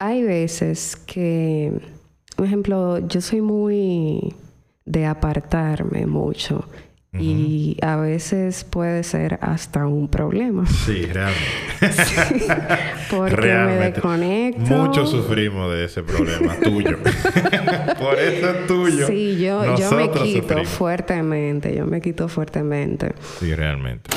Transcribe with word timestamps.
hay 0.00 0.22
veces 0.24 0.96
que, 0.96 1.72
por 2.34 2.46
ejemplo, 2.46 3.06
yo 3.06 3.20
soy 3.20 3.42
muy 3.42 4.34
de 4.86 5.06
apartarme 5.06 6.06
mucho. 6.06 6.64
Y 7.12 7.76
a 7.82 7.96
veces 7.96 8.62
puede 8.62 9.02
ser 9.02 9.40
hasta 9.42 9.84
un 9.84 10.06
problema. 10.08 10.64
Sí, 10.64 11.02
realmente. 11.12 12.04
Sí, 12.04 12.46
porque 13.10 13.52
me 13.52 13.74
desconecto. 13.90 14.60
Muchos 14.76 15.10
sufrimos 15.10 15.72
de 15.72 15.86
ese 15.86 16.04
problema 16.04 16.54
tuyo. 16.62 16.98
Por 17.98 18.16
eso 18.16 18.50
es 18.50 18.66
tuyo. 18.68 19.06
Sí, 19.08 19.38
yo, 19.40 19.76
yo 19.76 19.90
me 19.90 20.08
quito 20.12 20.24
sufrimos. 20.42 20.68
fuertemente. 20.68 21.74
Yo 21.74 21.84
me 21.84 22.00
quito 22.00 22.28
fuertemente. 22.28 23.12
Sí, 23.40 23.52
realmente. 23.56 24.08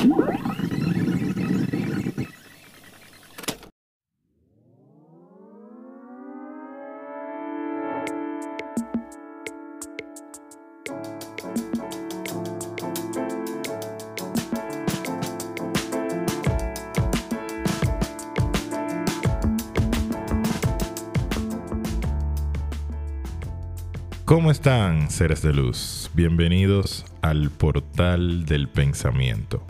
Seres 25.10 25.42
de 25.42 25.52
luz? 25.52 26.10
Bienvenidos 26.14 27.04
al 27.22 27.50
portal 27.50 28.44
del 28.46 28.68
pensamiento, 28.68 29.66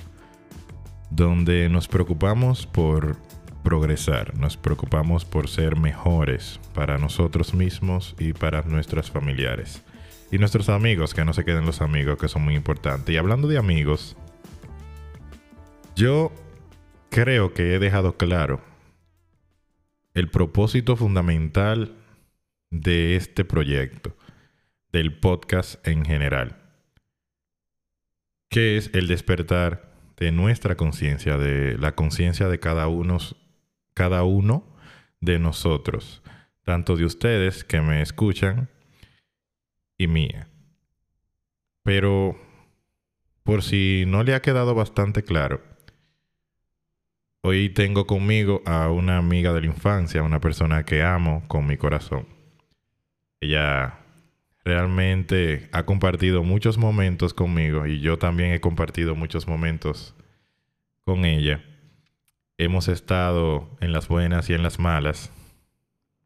donde 1.10 1.68
nos 1.68 1.88
preocupamos 1.88 2.66
por 2.66 3.16
progresar, 3.62 4.36
nos 4.38 4.56
preocupamos 4.56 5.24
por 5.24 5.48
ser 5.48 5.76
mejores 5.76 6.60
para 6.74 6.98
nosotros 6.98 7.54
mismos 7.54 8.14
y 8.18 8.32
para 8.32 8.62
nuestros 8.62 9.10
familiares. 9.10 9.82
Y 10.30 10.38
nuestros 10.38 10.68
amigos, 10.68 11.14
que 11.14 11.24
no 11.24 11.32
se 11.32 11.44
queden 11.44 11.66
los 11.66 11.80
amigos, 11.80 12.18
que 12.18 12.28
son 12.28 12.42
muy 12.42 12.54
importantes. 12.54 13.14
Y 13.14 13.18
hablando 13.18 13.48
de 13.48 13.58
amigos, 13.58 14.16
yo 15.96 16.32
creo 17.10 17.54
que 17.54 17.74
he 17.74 17.78
dejado 17.78 18.16
claro 18.16 18.60
el 20.14 20.28
propósito 20.28 20.96
fundamental 20.96 21.96
de 22.70 23.16
este 23.16 23.44
proyecto, 23.44 24.16
del 24.94 25.12
podcast 25.12 25.84
en 25.88 26.04
general, 26.04 26.56
que 28.48 28.76
es 28.76 28.90
el 28.94 29.08
despertar 29.08 29.92
de 30.16 30.30
nuestra 30.30 30.76
conciencia, 30.76 31.36
de 31.36 31.76
la 31.78 31.96
conciencia 31.96 32.46
de 32.46 32.60
cada 32.60 32.86
uno, 32.86 33.18
cada 33.92 34.22
uno 34.22 34.64
de 35.20 35.40
nosotros, 35.40 36.22
tanto 36.62 36.94
de 36.94 37.06
ustedes 37.06 37.64
que 37.64 37.80
me 37.80 38.02
escuchan 38.02 38.70
y 39.98 40.06
mía. 40.06 40.46
Pero, 41.82 42.38
por 43.42 43.64
si 43.64 44.04
no 44.06 44.22
le 44.22 44.36
ha 44.36 44.42
quedado 44.42 44.76
bastante 44.76 45.24
claro, 45.24 45.60
hoy 47.40 47.68
tengo 47.68 48.06
conmigo 48.06 48.62
a 48.64 48.90
una 48.90 49.18
amiga 49.18 49.52
de 49.52 49.62
la 49.62 49.66
infancia, 49.66 50.22
una 50.22 50.38
persona 50.38 50.84
que 50.84 51.02
amo 51.02 51.42
con 51.48 51.66
mi 51.66 51.76
corazón. 51.76 52.28
Ella 53.40 54.03
realmente 54.64 55.68
ha 55.72 55.84
compartido 55.84 56.42
muchos 56.42 56.78
momentos 56.78 57.34
conmigo 57.34 57.86
y 57.86 58.00
yo 58.00 58.18
también 58.18 58.52
he 58.52 58.60
compartido 58.60 59.14
muchos 59.14 59.46
momentos 59.46 60.14
con 61.04 61.24
ella. 61.24 61.62
Hemos 62.56 62.88
estado 62.88 63.68
en 63.80 63.92
las 63.92 64.08
buenas 64.08 64.48
y 64.48 64.54
en 64.54 64.62
las 64.62 64.78
malas. 64.78 65.30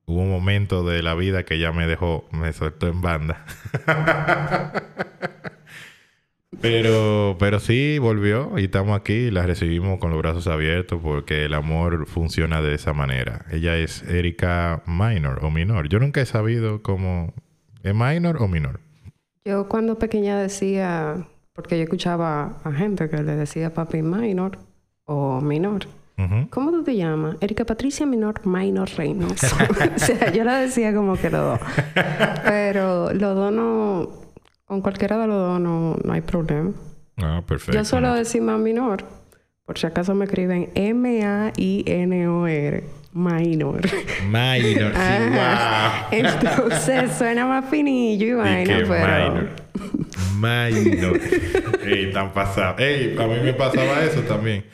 Hubo 0.07 0.23
un 0.23 0.31
momento 0.31 0.85
de 0.85 1.03
la 1.03 1.15
vida 1.15 1.45
que 1.45 1.57
ella 1.57 1.73
me 1.73 1.87
dejó, 1.87 2.29
me 2.31 2.53
soltó 2.53 2.87
en 2.87 3.01
banda. 3.03 3.45
pero, 6.63 7.37
pero 7.39 7.61
sí, 7.61 7.99
volvió 7.99 8.59
y 8.59 8.65
estamos 8.65 8.99
aquí 8.99 9.15
y 9.15 9.31
la 9.31 9.47
recibimos 9.47 9.99
con 9.99 10.11
los 10.11 10.19
brazos 10.19 10.47
abiertos 10.47 11.01
porque 11.03 11.45
el 11.45 11.55
amor 11.55 12.07
funciona 12.07 12.63
de 12.63 12.75
esa 12.75 12.93
manera. 12.93 13.47
Ella 13.51 13.77
es 13.77 14.03
Erika 14.05 14.83
Minor 14.87 15.45
o 15.45 15.51
Minor. 15.51 15.89
Yo 15.89 15.99
nunca 15.99 16.21
he 16.21 16.27
sabido 16.27 16.83
cómo 16.83 17.35
¿Es 17.83 17.95
minor 17.95 18.43
o 18.43 18.49
minor? 18.49 18.81
Yo 19.45 19.69
cuando 19.69 19.99
pequeña 19.99 20.39
decía, 20.39 21.27
porque 21.53 21.77
yo 21.79 21.85
escuchaba 21.85 22.59
a 22.65 22.73
gente 22.73 23.09
que 23.09 23.23
le 23.23 23.37
decía 23.37 23.73
papi 23.73 24.03
minor 24.03 24.59
o 25.05 25.41
minor. 25.41 25.87
¿Cómo 26.51 26.73
tú 26.73 26.83
te 26.83 26.97
llamas? 26.97 27.37
Erika 27.41 27.65
Patricia 27.65 28.05
Minor 28.05 28.45
Minor 28.45 28.89
Reynolds. 28.97 29.53
o 29.97 29.99
sea, 29.99 30.33
yo 30.33 30.43
la 30.43 30.59
decía 30.59 30.93
como 30.93 31.17
que 31.17 31.31
los 31.31 31.61
dos. 31.61 31.61
Pero 32.45 33.13
los 33.13 33.37
dos 33.37 33.53
no... 33.53 34.09
Con 34.65 34.83
cualquiera 34.83 35.17
de 35.17 35.29
los 35.29 35.37
dos 35.37 35.61
no, 35.61 35.97
no 36.03 36.13
hay 36.13 36.21
problema. 36.21 36.73
Ah, 37.19 37.41
perfecto. 37.47 37.79
Yo 37.79 37.85
suelo 37.85 38.13
decir 38.15 38.43
más 38.43 38.59
minor. 38.59 39.05
Por 39.65 39.79
si 39.79 39.87
acaso 39.87 40.13
me 40.15 40.25
escriben 40.25 40.71
M-A-I-N-O-R. 40.75 41.39
Minor. 43.19 43.81
Minor, 44.27 44.93
sí, 44.93 44.97
Ajá. 44.97 46.09
wow. 46.09 46.19
Entonces 46.21 47.19
suena 47.19 47.47
más 47.47 47.69
finillo 47.69 48.27
y 48.27 48.33
vaina, 48.33 48.79
pero... 48.87 49.35
minor. 49.35 49.49
Minor. 50.37 51.21
Ey, 51.85 52.13
tan 52.13 52.33
pasado. 52.33 52.79
Ey, 52.79 53.17
a 53.19 53.27
mí 53.27 53.41
me 53.43 53.55
pasaba 53.55 54.05
eso 54.05 54.21
también. 54.21 54.65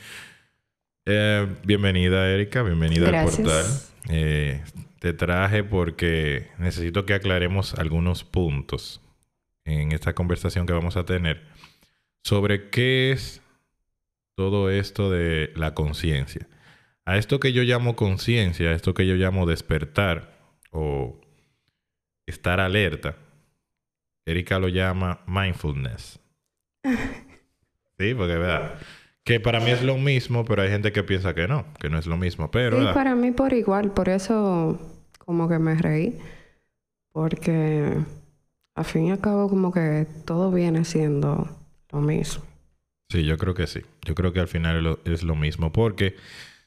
Eh, 1.07 1.47
bienvenida, 1.65 2.29
Erika. 2.29 2.63
Bienvenida 2.63 3.07
Gracias. 3.07 3.39
al 3.39 3.45
portal. 3.45 3.65
Eh, 4.11 4.63
te 4.99 5.15
traje 5.15 5.65
porque 5.65 6.49
necesito 6.59 7.07
que 7.07 7.15
aclaremos 7.15 7.75
algunos 7.75 8.25
puntos 8.25 9.01
en 9.65 9.93
esta 9.93 10.15
conversación 10.15 10.67
que 10.67 10.75
vamos 10.75 10.99
a 10.99 11.07
tener 11.07 11.43
sobre 12.23 12.69
qué 12.69 13.13
es 13.13 13.41
todo 14.37 14.69
esto 14.69 15.11
de 15.11 15.51
la 15.57 15.73
conciencia. 15.73 16.47
A 17.07 17.19
esto 17.19 17.39
que 17.41 17.53
yo 17.53 17.63
llamo 17.63 17.97
conciencia, 17.97 18.71
a 18.71 18.75
esto 18.75 18.95
que 18.95 19.07
yo 19.07 19.15
llamo 19.15 19.47
despertar 19.47 20.33
o 20.71 21.21
estar 22.27 22.61
alerta, 22.61 23.17
Erika 24.27 24.59
lo 24.59 24.69
llama 24.69 25.21
mindfulness. 25.27 26.19
Sí, 27.97 28.13
porque 28.13 28.35
verdad. 28.35 28.75
Que 29.23 29.39
para 29.39 29.61
mí 29.61 29.71
es 29.71 29.85
lo 29.85 29.97
mismo, 29.97 30.45
pero 30.45 30.63
hay 30.63 30.69
gente 30.69 30.91
que 30.91 31.05
piensa 31.05 31.33
que 31.33 31.47
no, 31.47 31.65
que 31.79 31.89
no 31.89 31.97
es 31.97 32.07
lo 32.07 32.17
mismo. 32.17 32.51
Pero, 32.51 32.73
Sí, 32.77 32.81
¿verdad? 32.81 32.93
para 32.95 33.15
mí 33.15 33.31
por 33.31 33.53
igual. 33.53 33.93
Por 33.93 34.09
eso 34.09 34.81
como 35.19 35.49
que 35.49 35.61
me 35.61 35.77
reí. 35.77 36.19
Porque 37.13 37.97
al 38.75 38.85
fin 38.85 39.07
y 39.07 39.11
al 39.13 39.21
cabo 39.21 39.49
como 39.49 39.73
que 39.73 40.09
todo 40.25 40.51
viene 40.51 40.85
siendo 40.85 41.49
lo 41.93 42.01
mismo. 42.01 42.43
Sí, 43.13 43.25
yo 43.25 43.39
creo 43.39 43.55
que 43.55 43.69
sí. 43.69 43.83
Yo 44.05 44.17
creo 44.17 44.33
que 44.33 44.41
al 44.41 44.49
final 44.49 44.79
es 44.79 44.83
lo, 44.83 44.99
es 45.05 45.23
lo 45.23 45.37
mismo. 45.37 45.71
Porque 45.73 46.17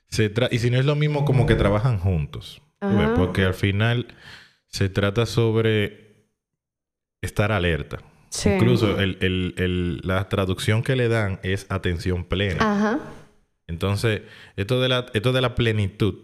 se. 0.09 0.31
Y 0.51 0.59
si 0.59 0.69
no 0.69 0.77
es 0.79 0.85
lo 0.85 0.95
mismo, 0.95 1.25
como 1.25 1.45
que 1.45 1.55
trabajan 1.55 1.99
juntos. 1.99 2.61
Porque 3.15 3.43
al 3.43 3.53
final 3.53 4.07
se 4.67 4.87
trata 4.89 5.25
sobre 5.25 6.27
estar 7.21 7.51
alerta. 7.51 7.97
Sí. 8.29 8.49
Incluso 8.49 8.99
el- 8.99 9.17
el- 9.21 9.53
el- 9.57 10.01
la 10.03 10.27
traducción 10.29 10.83
que 10.83 10.95
le 10.95 11.07
dan 11.07 11.39
es 11.43 11.65
atención 11.69 12.25
plena. 12.25 12.57
Ajá. 12.59 12.99
Entonces, 13.67 14.21
esto 14.55 14.79
de 14.81 14.89
la, 14.89 15.05
esto 15.13 15.31
de 15.33 15.41
la 15.41 15.55
plenitud 15.55 16.15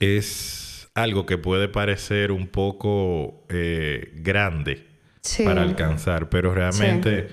es 0.00 0.88
algo 0.94 1.26
que 1.26 1.38
puede 1.38 1.68
parecer 1.68 2.32
un 2.32 2.46
poco 2.48 3.46
eh, 3.50 4.12
grande 4.16 4.86
Sí. 5.20 5.44
para 5.44 5.62
alcanzar, 5.62 6.28
pero 6.28 6.54
realmente 6.54 7.28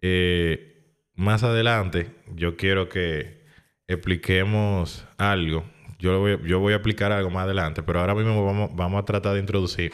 eh, 0.00 0.94
más 1.14 1.42
adelante 1.42 2.10
yo 2.34 2.56
quiero 2.56 2.88
que 2.88 3.45
expliquemos 3.88 5.06
algo. 5.18 5.64
Yo, 5.98 6.12
lo 6.12 6.20
voy, 6.20 6.38
yo 6.46 6.60
voy 6.60 6.72
a 6.72 6.76
explicar 6.76 7.12
algo 7.12 7.30
más 7.30 7.44
adelante, 7.44 7.82
pero 7.82 8.00
ahora 8.00 8.14
mismo 8.14 8.44
vamos, 8.44 8.70
vamos 8.74 9.02
a 9.02 9.04
tratar 9.04 9.34
de 9.34 9.40
introducir 9.40 9.92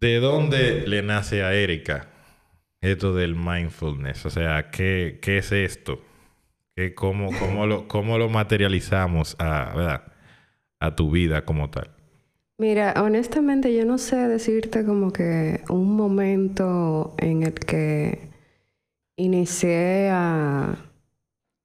de 0.00 0.18
dónde 0.18 0.86
le 0.86 1.02
nace 1.02 1.42
a 1.42 1.52
Erika 1.54 2.08
esto 2.80 3.14
del 3.14 3.34
mindfulness. 3.34 4.24
O 4.26 4.30
sea, 4.30 4.70
¿qué, 4.70 5.18
qué 5.20 5.38
es 5.38 5.52
esto? 5.52 6.00
¿Qué, 6.74 6.94
cómo, 6.94 7.30
cómo, 7.38 7.66
lo, 7.66 7.86
¿Cómo 7.86 8.16
lo 8.18 8.28
materializamos 8.28 9.36
a, 9.38 9.72
¿verdad? 9.74 10.12
a 10.80 10.96
tu 10.96 11.10
vida 11.10 11.44
como 11.44 11.68
tal? 11.70 11.90
Mira, 12.58 12.94
honestamente 13.02 13.74
yo 13.74 13.84
no 13.84 13.98
sé 13.98 14.16
decirte 14.16 14.84
como 14.84 15.12
que 15.12 15.62
un 15.68 15.96
momento 15.96 17.14
en 17.18 17.42
el 17.42 17.54
que 17.54 18.30
inicié 19.16 20.10
a, 20.10 20.89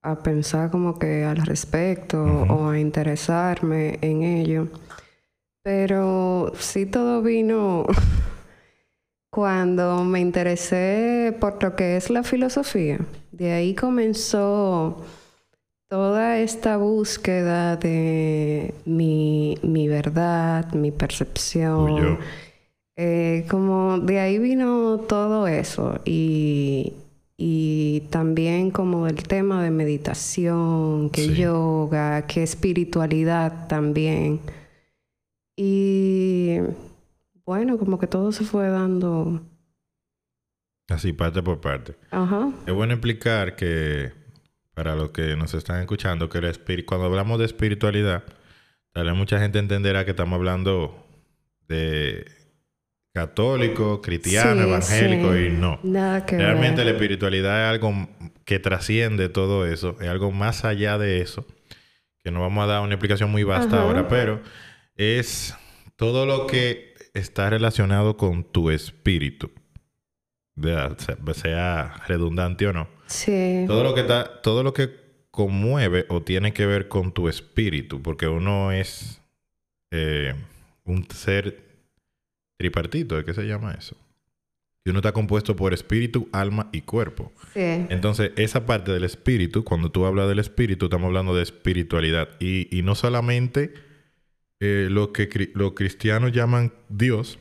a 0.06 0.20
pensar 0.20 0.70
como 0.70 1.00
que 1.00 1.24
al 1.24 1.38
respecto 1.38 2.24
o 2.24 2.70
a 2.70 2.80
interesarme 2.80 3.98
en 4.02 4.22
ello. 4.22 4.68
Pero 5.64 6.52
sí 6.60 6.86
todo 6.86 7.24
vino 7.24 7.88
cuando 9.32 10.04
me 10.04 10.20
interesé 10.20 11.36
por 11.40 11.62
lo 11.62 11.76
que 11.76 11.98
es 11.98 12.12
la 12.12 12.22
filosofía. 12.22 13.00
De 13.32 13.52
ahí 13.52 13.74
comenzó 13.74 15.04
toda 15.90 16.40
esta 16.40 16.78
búsqueda 16.78 17.76
de 17.76 18.76
mi, 18.86 19.58
mi 19.64 19.88
verdad, 19.88 20.72
mi 20.74 20.92
percepción, 20.92 22.20
eh, 22.96 23.46
como 23.50 24.00
de 24.00 24.20
ahí 24.20 24.38
vino 24.38 25.00
todo 25.00 25.48
eso 25.48 26.00
y, 26.06 26.94
y 27.38 28.02
también 28.12 28.72
como 28.72 29.08
el 29.08 29.24
tema 29.24 29.62
de 29.62 29.72
meditación, 29.72 31.10
que 31.10 31.36
yoga, 31.36 32.26
que 32.28 32.44
espiritualidad 32.44 33.68
también. 33.68 34.40
Y 35.58 36.60
bueno, 37.46 37.78
como 37.78 38.00
que 38.00 38.08
todo 38.08 38.32
se 38.32 38.46
fue 38.46 38.70
dando. 38.70 39.42
Así, 40.88 41.14
parte 41.14 41.42
por 41.42 41.60
parte. 41.60 41.96
Ajá. 42.12 42.52
Es 42.66 42.74
bueno 42.74 42.94
explicar 42.94 43.56
que, 43.56 44.14
para 44.74 44.96
los 44.96 45.12
que 45.12 45.36
nos 45.36 45.54
están 45.54 45.82
escuchando, 45.82 46.30
que 46.30 46.54
cuando 46.86 47.08
hablamos 47.08 47.40
de 47.40 47.46
espiritualidad, 47.46 48.24
tal 48.94 49.08
vez 49.08 49.16
mucha 49.16 49.40
gente 49.40 49.60
entenderá 49.60 50.06
que 50.06 50.12
estamos 50.12 50.38
hablando 50.38 51.06
de 51.68 52.26
católico, 53.16 54.02
cristiano, 54.02 54.64
evangélico 54.64 55.38
y 55.38 55.50
no. 55.50 55.80
Nada 55.84 56.26
que 56.26 56.38
Realmente 56.38 56.84
la 56.84 56.92
espiritualidad 56.92 57.64
es 57.64 57.70
algo 57.70 58.10
que 58.44 58.60
trasciende 58.60 59.30
todo 59.30 59.66
eso, 59.66 59.96
es 60.02 60.10
algo 60.10 60.34
más 60.34 60.66
allá 60.66 60.98
de 60.98 61.22
eso, 61.22 61.46
que 62.22 62.30
no 62.30 62.42
vamos 62.42 62.66
a 62.66 62.68
dar 62.68 62.82
una 62.82 62.96
explicación 62.96 63.32
muy 63.32 63.44
vasta 63.44 63.82
ahora, 63.82 64.10
pero 64.10 64.42
es 64.98 65.56
todo 65.96 66.26
lo 66.26 66.46
que 66.46 66.94
está 67.14 67.50
relacionado 67.50 68.18
con 68.18 68.44
tu 68.44 68.70
espíritu. 68.70 69.50
Sea 71.36 71.94
redundante 72.08 72.68
o 72.68 72.74
no. 72.74 72.90
Sí. 73.06 73.64
Todo 73.66 73.84
lo 73.84 73.96
que 73.96 74.02
está, 74.02 74.42
todo 74.42 74.62
lo 74.62 74.74
que 74.74 74.90
conmueve 75.32 76.06
o 76.10 76.22
tiene 76.22 76.52
que 76.52 76.66
ver 76.66 76.90
con 76.90 77.14
tu 77.14 77.30
espíritu, 77.30 78.02
porque 78.02 78.28
uno 78.28 78.74
es 78.74 79.22
eh, 79.92 80.36
un 80.84 81.08
ser 81.10 81.65
tripartito, 82.58 83.16
¿de 83.16 83.26
qué 83.26 83.34
se 83.34 83.44
llama 83.44 83.74
eso? 83.74 83.96
Y 84.84 84.92
uno 84.92 85.00
está 85.00 85.14
compuesto 85.14 85.56
por 85.56 85.74
espíritu, 85.74 86.30
alma 86.32 86.70
y 86.72 86.82
cuerpo. 86.82 87.32
Sí. 87.54 87.60
Entonces, 87.90 88.32
esa 88.36 88.68
parte 88.68 88.92
del 88.92 89.04
espíritu, 89.04 89.64
cuando 89.64 89.90
tú 89.90 90.06
hablas 90.06 90.30
del 90.30 90.38
espíritu, 90.38 90.86
estamos 90.86 91.08
hablando 91.08 91.36
de 91.36 91.42
espiritualidad. 91.42 92.30
Y, 92.40 92.68
y 92.76 92.84
no 92.84 92.94
solamente 92.94 93.74
eh, 94.60 94.88
lo 94.92 95.12
que 95.12 95.52
los 95.56 95.74
cristianos 95.74 96.32
llaman 96.32 96.72
Dios, 96.88 97.40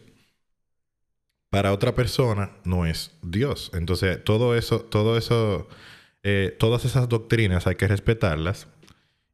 para 1.50 1.72
otra 1.72 1.94
persona 1.94 2.50
no 2.64 2.86
es 2.86 3.12
Dios. 3.22 3.70
Entonces, 3.74 4.24
todo 4.24 4.56
eso, 4.56 4.80
todo 4.80 5.16
eso, 5.16 5.68
eh, 6.22 6.56
todas 6.58 6.84
esas 6.84 7.08
doctrinas 7.08 7.66
hay 7.66 7.76
que 7.76 7.86
respetarlas. 7.86 8.66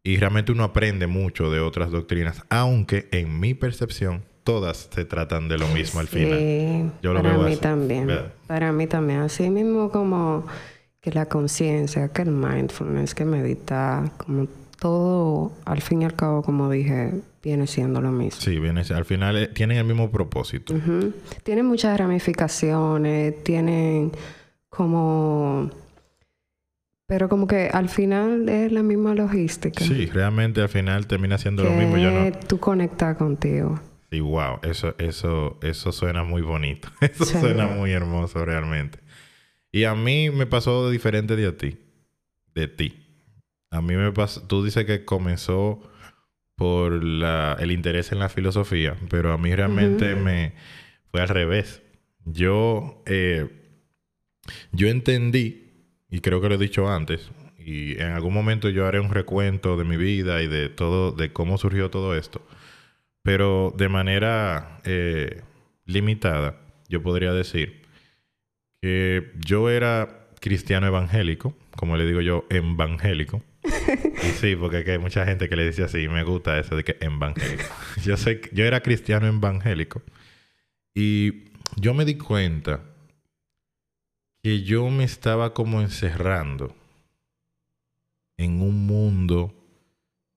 Y 0.03 0.17
realmente 0.17 0.53
uno 0.53 0.65
aprende 0.65 1.07
mucho 1.07 1.51
de 1.51 1.61
otras 1.61 1.91
doctrinas, 1.91 2.43
aunque 2.51 3.09
en 3.13 3.39
mi 3.39 3.55
percepción 3.55 4.25
todas 4.45 4.89
se 4.93 5.05
tratan 5.05 5.49
de 5.49 5.59
lo 5.59 5.69
mismo 5.69 6.01
al 6.01 6.09
final. 6.09 6.93
Yo 7.03 7.13
lo 7.13 7.23
para 7.23 7.39
mí 7.39 7.57
también. 7.57 8.09
Para 8.47 8.73
mí 8.73 8.87
también. 8.87 9.21
Así 9.21 9.51
mismo 9.51 9.91
como 9.91 10.47
que 11.01 11.13
la 11.13 11.27
conciencia, 11.27 12.09
que 12.09 12.23
el 12.23 12.31
mindfulness, 12.31 13.15
que 13.15 13.25
meditar, 13.25 14.13
como 14.19 14.49
todo, 14.79 15.53
al 15.65 15.81
fin 15.81 16.03
y 16.03 16.05
al 16.05 16.15
cabo, 16.15 16.43
como 16.43 16.71
dije, 16.71 17.13
viene 17.43 17.67
siendo 17.67 18.01
lo 18.01 18.11
mismo. 18.11 18.41
Sí, 18.41 18.59
viene, 18.59 18.83
al 18.95 19.05
final 19.05 19.37
eh, 19.37 19.49
tienen 19.49 19.79
el 19.79 19.85
mismo 19.85 20.11
propósito. 20.11 20.75
Tienen 21.43 21.67
muchas 21.67 21.99
ramificaciones, 21.99 23.43
tienen 23.45 24.13
como... 24.69 25.71
Pero 27.07 27.29
como 27.29 27.49
que 27.49 27.69
al 27.73 27.89
final 27.89 28.49
es 28.49 28.71
la 28.71 28.85
misma 28.85 29.15
logística. 29.17 29.85
Sí, 29.85 30.07
realmente 30.07 30.61
al 30.61 30.69
final 30.69 31.09
termina 31.09 31.39
siendo 31.39 31.65
lo 31.65 31.71
mismo. 31.71 31.97
Yo 31.97 32.11
no... 32.11 32.31
Tú 32.47 32.61
conectas 32.61 33.17
contigo. 33.17 33.81
Sí, 34.11 34.21
wow, 34.21 34.59
eso, 34.63 34.95
eso, 34.99 35.59
eso 35.63 35.93
suena 35.93 36.25
muy 36.25 36.43
bonito. 36.43 36.89
Eso 37.01 37.25
suena 37.25 37.69
muy 37.69 37.93
hermoso 37.93 38.45
realmente. 38.45 38.99
Y 39.71 39.85
a 39.85 39.95
mí 39.95 40.31
me 40.31 40.47
pasó 40.47 40.91
diferente 40.91 41.37
de 41.37 41.47
a 41.47 41.57
ti. 41.57 41.79
De 42.55 42.67
ti. 42.67 43.07
A 43.71 43.81
mí 43.81 43.95
me 43.95 44.11
pasó, 44.11 44.43
tú 44.43 44.65
dices 44.65 44.85
que 44.85 45.05
comenzó 45.05 45.81
por 46.57 47.05
la, 47.05 47.57
el 47.61 47.71
interés 47.71 48.11
en 48.11 48.19
la 48.19 48.29
filosofía, 48.29 48.97
pero 49.09 49.33
a 49.33 49.39
mí 49.39 49.55
realmente 49.55 50.17
me 50.17 50.55
fue 51.11 51.23
al 51.23 51.29
revés. 51.29 51.81
Yo, 52.25 53.03
eh, 53.07 53.49
yo 54.73 54.89
entendí, 54.89 55.71
y 56.11 56.21
creo 56.21 56.41
que 56.41 56.49
lo 56.49 56.57
he 56.57 56.59
dicho 56.59 56.89
antes, 56.89 57.31
y 57.57 57.93
en 57.93 58.11
algún 58.11 58.35
momento 58.35 58.69
yo 58.69 58.87
haré 58.87 58.99
un 59.01 59.11
recuento 59.11 59.77
de 59.77 59.85
mi 59.85 59.97
vida 59.97 60.43
y 60.43 60.49
de 60.49 60.69
todo, 60.69 61.13
de 61.13 61.33
cómo 61.33 61.57
surgió 61.57 61.91
todo 61.91 62.17
esto, 62.17 62.45
pero 63.23 63.73
de 63.77 63.89
manera 63.89 64.81
eh, 64.85 65.43
limitada, 65.85 66.57
yo 66.89 67.03
podría 67.03 67.33
decir 67.33 67.83
que 68.81 69.33
yo 69.45 69.71
era 69.71 70.29
cristiano 70.41 70.87
evangélico, 70.87 71.55
como 71.77 71.97
le 71.97 72.07
digo 72.07 72.21
yo, 72.21 72.47
evangélico, 72.51 73.43
y 73.63 74.27
sí, 74.33 74.57
porque 74.57 74.85
hay 74.91 74.99
mucha 74.99 75.27
gente 75.27 75.49
que 75.49 75.57
le 75.57 75.67
dice 75.67 75.85
así, 75.85 76.09
me 76.09 76.25
gusta 76.25 76.59
eso 76.59 76.77
de 76.77 76.85
que 76.85 76.97
evangélico. 77.01 77.65
yo 78.03 78.17
sé 78.17 78.41
yo 78.53 78.65
era 78.65 78.81
cristiano 78.81 79.27
evangélico 79.27 80.03
y 80.95 81.51
yo 81.77 81.95
me 81.95 82.05
di 82.05 82.17
cuenta 82.17 82.83
que 84.43 84.63
yo 84.63 84.89
me 84.89 85.05
estaba 85.05 85.53
como 85.53 85.83
encerrando 85.83 86.75
en 88.39 88.63
un 88.63 88.87
mundo, 88.87 89.55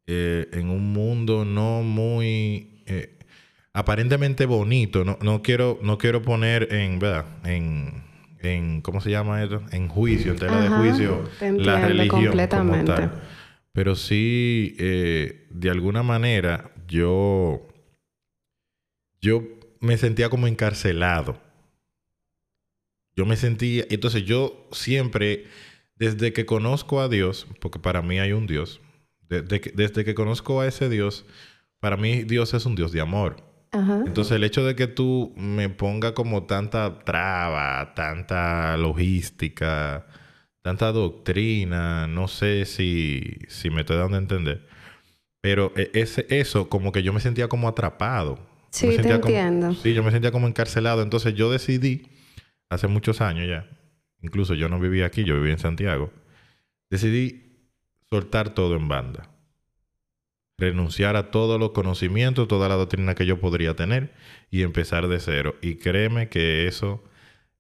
eh, 0.06 0.50
en 0.52 0.70
un 0.70 0.92
mundo 0.92 1.46
no 1.46 1.82
muy 1.82 2.73
eh, 2.86 3.18
aparentemente 3.74 4.46
bonito. 4.46 5.04
No, 5.04 5.18
no, 5.22 5.42
quiero, 5.42 5.80
no 5.82 5.98
quiero 5.98 6.22
poner 6.22 6.74
en, 6.74 7.00
¿verdad? 7.00 7.26
En, 7.46 8.04
en, 8.40 8.82
¿cómo 8.82 9.02
se 9.02 9.12
llama 9.12 9.44
eso? 9.44 9.62
En 9.72 9.88
juicio, 9.88 10.34
en 10.34 10.40
tela 10.40 10.62
de 10.62 10.70
juicio, 10.70 11.30
la 11.42 11.86
religión 11.86 12.26
completamente. 12.26 13.10
Pero 13.72 13.96
sí, 13.96 14.76
eh, 14.78 15.48
de 15.50 15.70
alguna 15.72 16.04
manera, 16.04 16.72
yo, 16.88 17.68
yo 19.20 19.44
me 19.80 19.98
sentía 19.98 20.30
como 20.30 20.48
encarcelado. 20.48 21.42
Yo 23.16 23.26
me 23.26 23.36
sentía, 23.36 23.86
entonces 23.90 24.26
yo 24.26 24.68
siempre, 24.72 25.46
desde 25.96 26.34
que 26.34 26.46
conozco 26.46 27.02
a 27.02 27.10
Dios, 27.10 27.48
porque 27.60 27.80
para 27.80 28.02
mí 28.02 28.20
hay 28.20 28.32
un 28.32 28.48
Dios, 28.48 28.82
desde 29.30 29.62
que, 29.62 29.72
desde 29.72 30.04
que 30.04 30.16
conozco 30.16 30.62
a 30.62 30.68
ese 30.68 30.90
Dios, 30.90 31.26
para 31.84 31.98
mí 31.98 32.24
Dios 32.24 32.54
es 32.54 32.66
un 32.66 32.76
Dios 32.76 32.94
de 32.94 33.02
amor. 33.02 33.44
Entonces 33.74 34.32
el 34.38 34.46
hecho 34.46 34.64
de 34.64 34.74
que 34.74 34.88
tú 34.88 35.34
me 35.36 35.68
ponga 35.68 36.14
como 36.14 36.44
tanta 36.44 37.00
traba, 37.00 37.94
tanta 37.94 38.78
logística, 38.78 40.08
tanta 40.62 40.94
doctrina, 40.94 42.08
no 42.08 42.30
sé 42.30 42.64
si, 42.64 43.38
si 43.50 43.70
me 43.70 43.82
estoy 43.82 43.98
dando 43.98 44.16
a 44.16 44.20
entender, 44.22 44.66
pero 45.42 45.74
e, 45.76 45.92
ese, 45.94 46.26
eso 46.30 46.70
como 46.70 46.94
que 46.94 47.04
yo 47.04 47.12
me 47.12 47.20
sentía 47.20 47.50
como 47.50 47.68
atrapado. 47.68 48.40
Sí, 48.70 48.96
te 48.96 49.12
entiendo. 49.12 49.74
sí, 49.74 49.94
yo 49.94 50.04
me 50.04 50.12
sentía 50.12 50.32
como 50.32 50.48
encarcelado. 50.48 51.02
Entonces 51.02 51.34
yo 51.34 51.52
decidí, 51.52 52.08
hace 52.70 52.88
muchos 52.88 53.20
años 53.20 53.46
ya, 53.50 53.68
incluso 54.22 54.54
yo 54.54 54.70
no 54.70 54.80
vivía 54.80 55.06
aquí, 55.06 55.26
yo 55.26 55.36
vivía 55.36 55.52
en 55.52 55.60
Santiago, 55.60 56.14
decidí 56.90 57.58
soltar 58.10 58.54
todo 58.54 58.78
en 58.78 58.88
banda 58.88 59.33
renunciar 60.58 61.16
a 61.16 61.32
todos 61.32 61.60
los 61.60 61.72
conocimientos, 61.72 62.48
toda 62.48 62.70
la 62.70 62.76
doctrina 62.76 63.16
que 63.16 63.26
yo 63.26 63.40
podría 63.40 63.76
tener 63.76 64.12
y 64.52 64.62
empezar 64.62 65.08
de 65.08 65.20
cero. 65.20 65.56
Y 65.62 65.76
créeme 65.76 66.30
que 66.30 66.68
eso, 66.68 67.04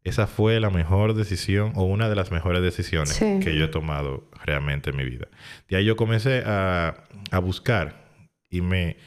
esa 0.03 0.27
fue 0.27 0.59
la 0.59 0.69
mejor 0.69 1.13
decisión 1.13 1.73
o 1.75 1.83
una 1.83 2.09
de 2.09 2.15
las 2.15 2.31
mejores 2.31 2.61
decisiones 2.61 3.17
que 3.17 3.55
yo 3.55 3.65
he 3.65 3.69
tomado 3.69 4.29
realmente 4.45 4.91
en 4.91 4.97
mi 4.97 5.05
vida. 5.05 5.27
De 5.69 5.77
ahí 5.77 5.85
yo 5.85 5.95
comencé 5.95 6.43
a, 6.45 7.07
buscar 7.41 8.09
y 8.49 8.61
me, 8.61 8.97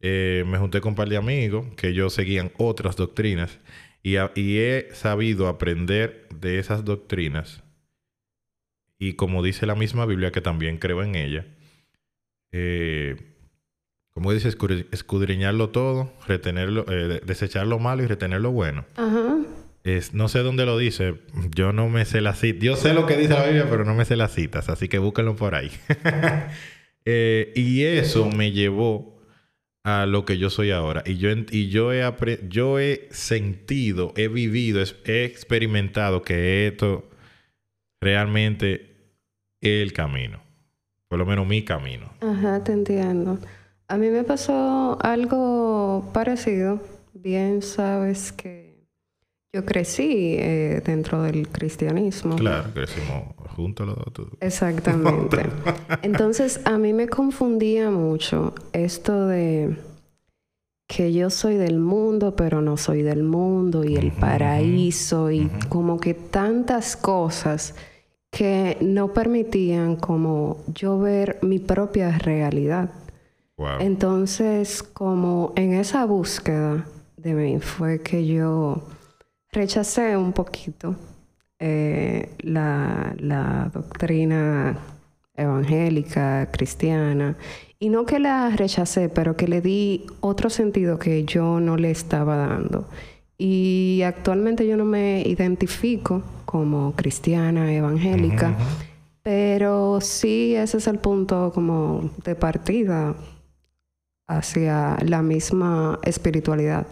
eh, 0.00 0.44
me 0.46 0.58
junté 0.58 0.80
con 0.80 0.90
un 0.90 0.96
par 0.96 1.08
de 1.08 1.16
amigos 1.16 1.66
que 1.76 1.88
ellos 1.88 2.12
seguían 2.12 2.52
otras 2.58 2.96
doctrinas 2.96 3.58
y, 4.02 4.16
y 4.34 4.58
he 4.58 4.88
sabido 4.92 5.48
aprender 5.48 6.28
de 6.34 6.58
esas 6.58 6.84
doctrinas. 6.84 7.62
Y 8.98 9.14
como 9.14 9.42
dice 9.42 9.64
la 9.64 9.74
misma 9.74 10.04
Biblia, 10.04 10.30
que 10.30 10.42
también 10.42 10.76
creo 10.76 11.02
en 11.02 11.14
ella, 11.14 11.46
eh, 12.52 13.16
como 14.12 14.32
dice, 14.32 14.48
escudriñarlo 14.48 15.70
todo, 15.70 16.12
retenerlo, 16.26 16.84
eh, 16.88 17.20
desechar 17.24 17.66
lo 17.66 17.78
malo 17.78 18.02
y 18.02 18.06
retener 18.06 18.40
lo 18.40 18.50
bueno. 18.50 18.84
Ajá. 18.96 19.38
Es, 19.82 20.12
no 20.12 20.28
sé 20.28 20.40
dónde 20.40 20.66
lo 20.66 20.76
dice, 20.76 21.14
yo 21.54 21.72
no 21.72 21.88
me 21.88 22.04
sé 22.04 22.20
las 22.20 22.38
citas. 22.38 22.62
Yo 22.62 22.76
sé 22.76 22.92
lo 22.92 23.06
que 23.06 23.16
dice 23.16 23.32
la 23.32 23.44
Biblia, 23.44 23.66
pero 23.70 23.84
no 23.84 23.94
me 23.94 24.04
sé 24.04 24.16
las 24.16 24.34
citas, 24.34 24.68
así 24.68 24.88
que 24.88 24.98
búsquenlo 24.98 25.36
por 25.36 25.54
ahí. 25.54 25.70
Eh, 27.06 27.54
y 27.56 27.82
eso 27.84 28.30
me 28.30 28.52
llevó 28.52 29.20
a 29.84 30.04
lo 30.04 30.26
que 30.26 30.36
yo 30.36 30.50
soy 30.50 30.70
ahora. 30.70 31.02
Y 31.06 31.16
yo, 31.16 31.30
y 31.50 31.70
yo, 31.70 31.94
he, 31.94 32.02
yo 32.48 32.78
he 32.78 33.08
sentido, 33.10 34.12
he 34.16 34.28
vivido, 34.28 34.84
he 35.06 35.24
experimentado 35.24 36.20
que 36.20 36.66
esto 36.66 37.08
realmente 38.02 38.96
es 39.62 39.82
el 39.82 39.94
camino. 39.94 40.42
Por 41.10 41.18
lo 41.18 41.26
menos 41.26 41.44
mi 41.44 41.64
camino. 41.64 42.06
Ajá, 42.20 42.62
te 42.62 42.70
entiendo. 42.70 43.38
A 43.88 43.96
mí 43.96 44.10
me 44.10 44.22
pasó 44.22 44.96
algo 45.02 46.08
parecido. 46.14 46.78
Bien 47.12 47.62
sabes 47.62 48.30
que 48.30 48.86
yo 49.52 49.64
crecí 49.64 50.36
eh, 50.38 50.80
dentro 50.86 51.22
del 51.22 51.48
cristianismo. 51.48 52.36
Claro, 52.36 52.72
crecimos 52.72 53.34
juntos 53.56 53.88
los 53.88 53.96
dos. 54.14 54.28
Exactamente. 54.38 55.38
Entonces, 56.02 56.60
a 56.64 56.78
mí 56.78 56.92
me 56.92 57.08
confundía 57.08 57.90
mucho 57.90 58.54
esto 58.72 59.26
de 59.26 59.76
que 60.86 61.12
yo 61.12 61.28
soy 61.28 61.56
del 61.56 61.80
mundo, 61.80 62.36
pero 62.36 62.62
no 62.62 62.76
soy 62.76 63.02
del 63.02 63.24
mundo, 63.24 63.82
y 63.84 63.96
el 63.96 64.12
paraíso, 64.12 65.32
y 65.32 65.50
como 65.68 65.98
que 65.98 66.14
tantas 66.14 66.94
cosas 66.94 67.74
que 68.30 68.76
no 68.80 69.12
permitían 69.12 69.96
como 69.96 70.58
yo 70.68 70.98
ver 70.98 71.38
mi 71.42 71.58
propia 71.58 72.16
realidad. 72.18 72.90
Entonces, 73.78 74.82
como 74.82 75.52
en 75.54 75.74
esa 75.74 76.06
búsqueda 76.06 76.86
de 77.18 77.34
mí 77.34 77.60
fue 77.60 78.00
que 78.00 78.26
yo 78.26 78.88
rechacé 79.52 80.16
un 80.16 80.32
poquito 80.32 80.96
eh, 81.58 82.30
la, 82.38 83.14
la 83.18 83.70
doctrina 83.74 84.78
evangélica, 85.34 86.50
cristiana, 86.50 87.36
y 87.78 87.90
no 87.90 88.06
que 88.06 88.18
la 88.18 88.48
rechacé, 88.50 89.08
pero 89.08 89.36
que 89.36 89.48
le 89.48 89.60
di 89.60 90.06
otro 90.20 90.48
sentido 90.48 90.98
que 90.98 91.24
yo 91.24 91.60
no 91.60 91.76
le 91.76 91.90
estaba 91.90 92.36
dando. 92.36 92.86
Y 93.36 94.02
actualmente 94.04 94.66
yo 94.66 94.76
no 94.76 94.84
me 94.84 95.22
identifico 95.22 96.22
como 96.50 96.96
cristiana, 96.96 97.72
evangélica, 97.72 98.56
pero 99.22 100.00
sí 100.00 100.56
ese 100.56 100.78
es 100.78 100.88
el 100.88 100.98
punto 100.98 101.52
como 101.54 102.10
de 102.24 102.34
partida 102.34 103.14
hacia 104.26 104.96
la 105.06 105.22
misma 105.22 106.00
espiritualidad. 106.02 106.88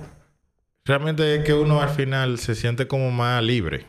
Realmente 0.85 1.35
es 1.35 1.45
que 1.45 1.55
uno 1.55 1.83
al 1.83 1.89
final 1.89 2.39
se 2.39 2.55
siente 2.55 2.87
como 2.87 3.11
más 3.11 3.43
libre. 3.43 3.85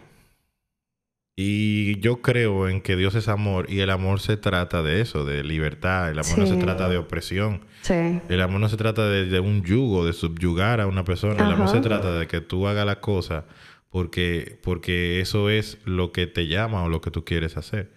Y 1.36 2.00
yo 2.00 2.22
creo 2.24 2.68
en 2.68 2.82
que 2.82 2.96
Dios 2.96 3.14
es 3.14 3.28
amor 3.28 3.72
y 3.72 3.82
el 3.82 3.92
amor 3.92 4.22
se 4.22 4.38
trata 4.38 4.82
de 4.82 5.02
eso, 5.02 5.24
de 5.24 5.44
libertad. 5.44 6.10
El 6.10 6.18
amor 6.18 6.40
no 6.40 6.48
se 6.48 6.58
trata 6.58 6.90
de 6.90 6.98
opresión. 6.98 7.62
Sí. 7.84 8.20
El 8.28 8.42
amor 8.42 8.60
no 8.60 8.70
se 8.70 8.76
trata 8.76 9.08
de, 9.08 9.40
un 9.40 9.64
yugo, 9.64 10.04
de 10.04 10.14
subyugar 10.14 10.82
a 10.82 10.88
una 10.88 11.06
persona. 11.06 11.46
El 11.46 11.54
amor 11.54 11.70
se 11.70 11.80
trata 11.80 12.12
de 12.12 12.28
que 12.28 12.42
tú 12.42 12.68
hagas 12.68 12.88
la 12.88 13.00
cosa 13.00 13.46
porque, 13.90 14.60
porque 14.64 15.20
eso 15.20 15.50
es 15.50 15.78
lo 15.86 16.12
que 16.12 16.28
te 16.28 16.48
llama 16.48 16.84
o 16.84 16.90
lo 16.90 17.02
que 17.02 17.12
tú 17.12 17.26
quieres 17.26 17.58
hacer. 17.58 17.92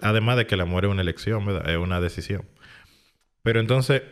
Además 0.00 0.36
de 0.36 0.46
que 0.46 0.54
el 0.54 0.60
amor 0.60 0.84
es 0.84 0.90
una 0.90 1.02
elección, 1.02 1.46
¿verdad? 1.46 1.70
Es 1.70 1.78
una 1.78 2.00
decisión. 2.00 2.44
Pero 3.42 3.60
entonces, 3.60 4.02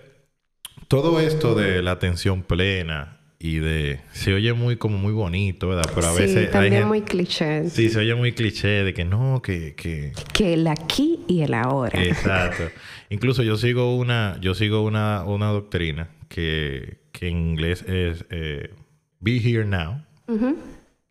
todo 0.89 1.21
esto 1.21 1.55
de 1.55 1.83
la 1.83 1.93
atención 1.93 2.43
plena, 2.43 3.21
y 3.43 3.57
de 3.59 4.01
se 4.13 4.35
oye 4.35 4.53
muy 4.53 4.77
como 4.77 4.99
muy 4.99 5.15
bonito, 5.15 5.69
¿verdad? 5.69 5.91
Pero 5.95 6.09
a 6.09 6.13
sí, 6.13 6.21
veces 6.21 6.51
también 6.51 6.87
muy 6.87 7.01
cliché. 7.01 7.71
Sí, 7.71 7.89
se 7.89 7.99
oye 8.01 8.15
muy 8.15 8.33
cliché 8.33 8.85
de 8.85 8.93
que 8.93 9.07
no, 9.07 9.41
que 9.41 9.75
que 9.75 10.13
que 10.35 10.53
el 10.53 10.67
aquí 10.67 11.21
y 11.27 11.41
el 11.41 11.55
ahora. 11.55 12.03
Exacto. 12.05 12.65
Incluso 13.09 13.43
yo 13.43 13.57
sigo 13.57 13.97
una 13.97 14.37
yo 14.43 14.55
sigo 14.55 14.83
una, 14.83 15.25
una 15.25 15.47
doctrina 15.47 16.11
que, 16.29 16.99
que 17.13 17.29
en 17.29 17.39
inglés 17.39 17.83
es 17.89 18.27
eh, 18.29 18.75
be 19.21 19.39
here 19.39 19.65
now. 19.65 20.03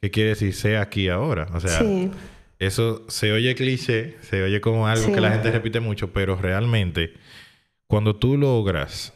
Que 0.01 0.12
quiere 0.12 0.29
decir 0.29 0.53
sea 0.53 0.82
aquí 0.82 1.10
ahora, 1.10 1.48
o 1.53 1.60
sea, 1.60 1.82
eso 2.58 3.06
se 3.10 3.32
oye 3.32 3.53
cliché, 3.56 4.18
se 4.22 4.44
oye 4.44 4.62
como 4.62 4.88
algo 4.88 5.13
que 5.13 5.20
la 5.20 5.32
gente 5.32 5.51
repite 5.51 5.79
mucho, 5.79 6.13
pero 6.13 6.36
realmente 6.36 7.13
cuando 7.88 8.15
tú 8.15 8.38
logras 8.38 9.13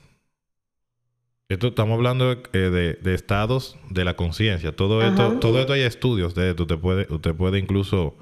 esto 1.54 1.68
estamos 1.68 1.96
hablando 1.96 2.32
eh, 2.54 2.98
de, 3.02 3.14
estados 3.14 3.78
de 3.90 4.06
la 4.06 4.16
conciencia. 4.16 4.76
Todo 4.76 5.02
esto, 5.02 5.40
todo 5.40 5.60
esto 5.60 5.74
hay 5.74 5.82
estudios 5.82 6.36
de 6.36 6.52
esto. 6.52 6.64
Usted 6.64 6.80
puede, 6.80 7.14
usted 7.14 7.36
puede 7.36 7.60
incluso 7.60 8.18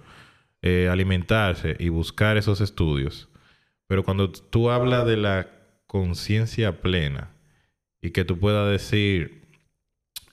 eh, 0.61 0.89
alimentarse 0.91 1.75
y 1.79 1.89
buscar 1.89 2.37
esos 2.37 2.61
estudios. 2.61 3.29
Pero 3.87 4.03
cuando 4.03 4.31
tú 4.31 4.69
hablas 4.69 5.05
de 5.05 5.17
la 5.17 5.47
conciencia 5.87 6.81
plena 6.81 7.31
y 8.01 8.11
que 8.11 8.25
tú 8.25 8.37
puedas 8.39 8.69
decir, 8.71 9.47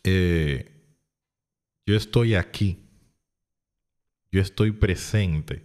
eh, 0.05 0.78
yo 1.89 1.97
estoy 1.97 2.35
aquí, 2.35 2.85
yo 4.31 4.43
estoy 4.43 4.73
presente, 4.73 5.65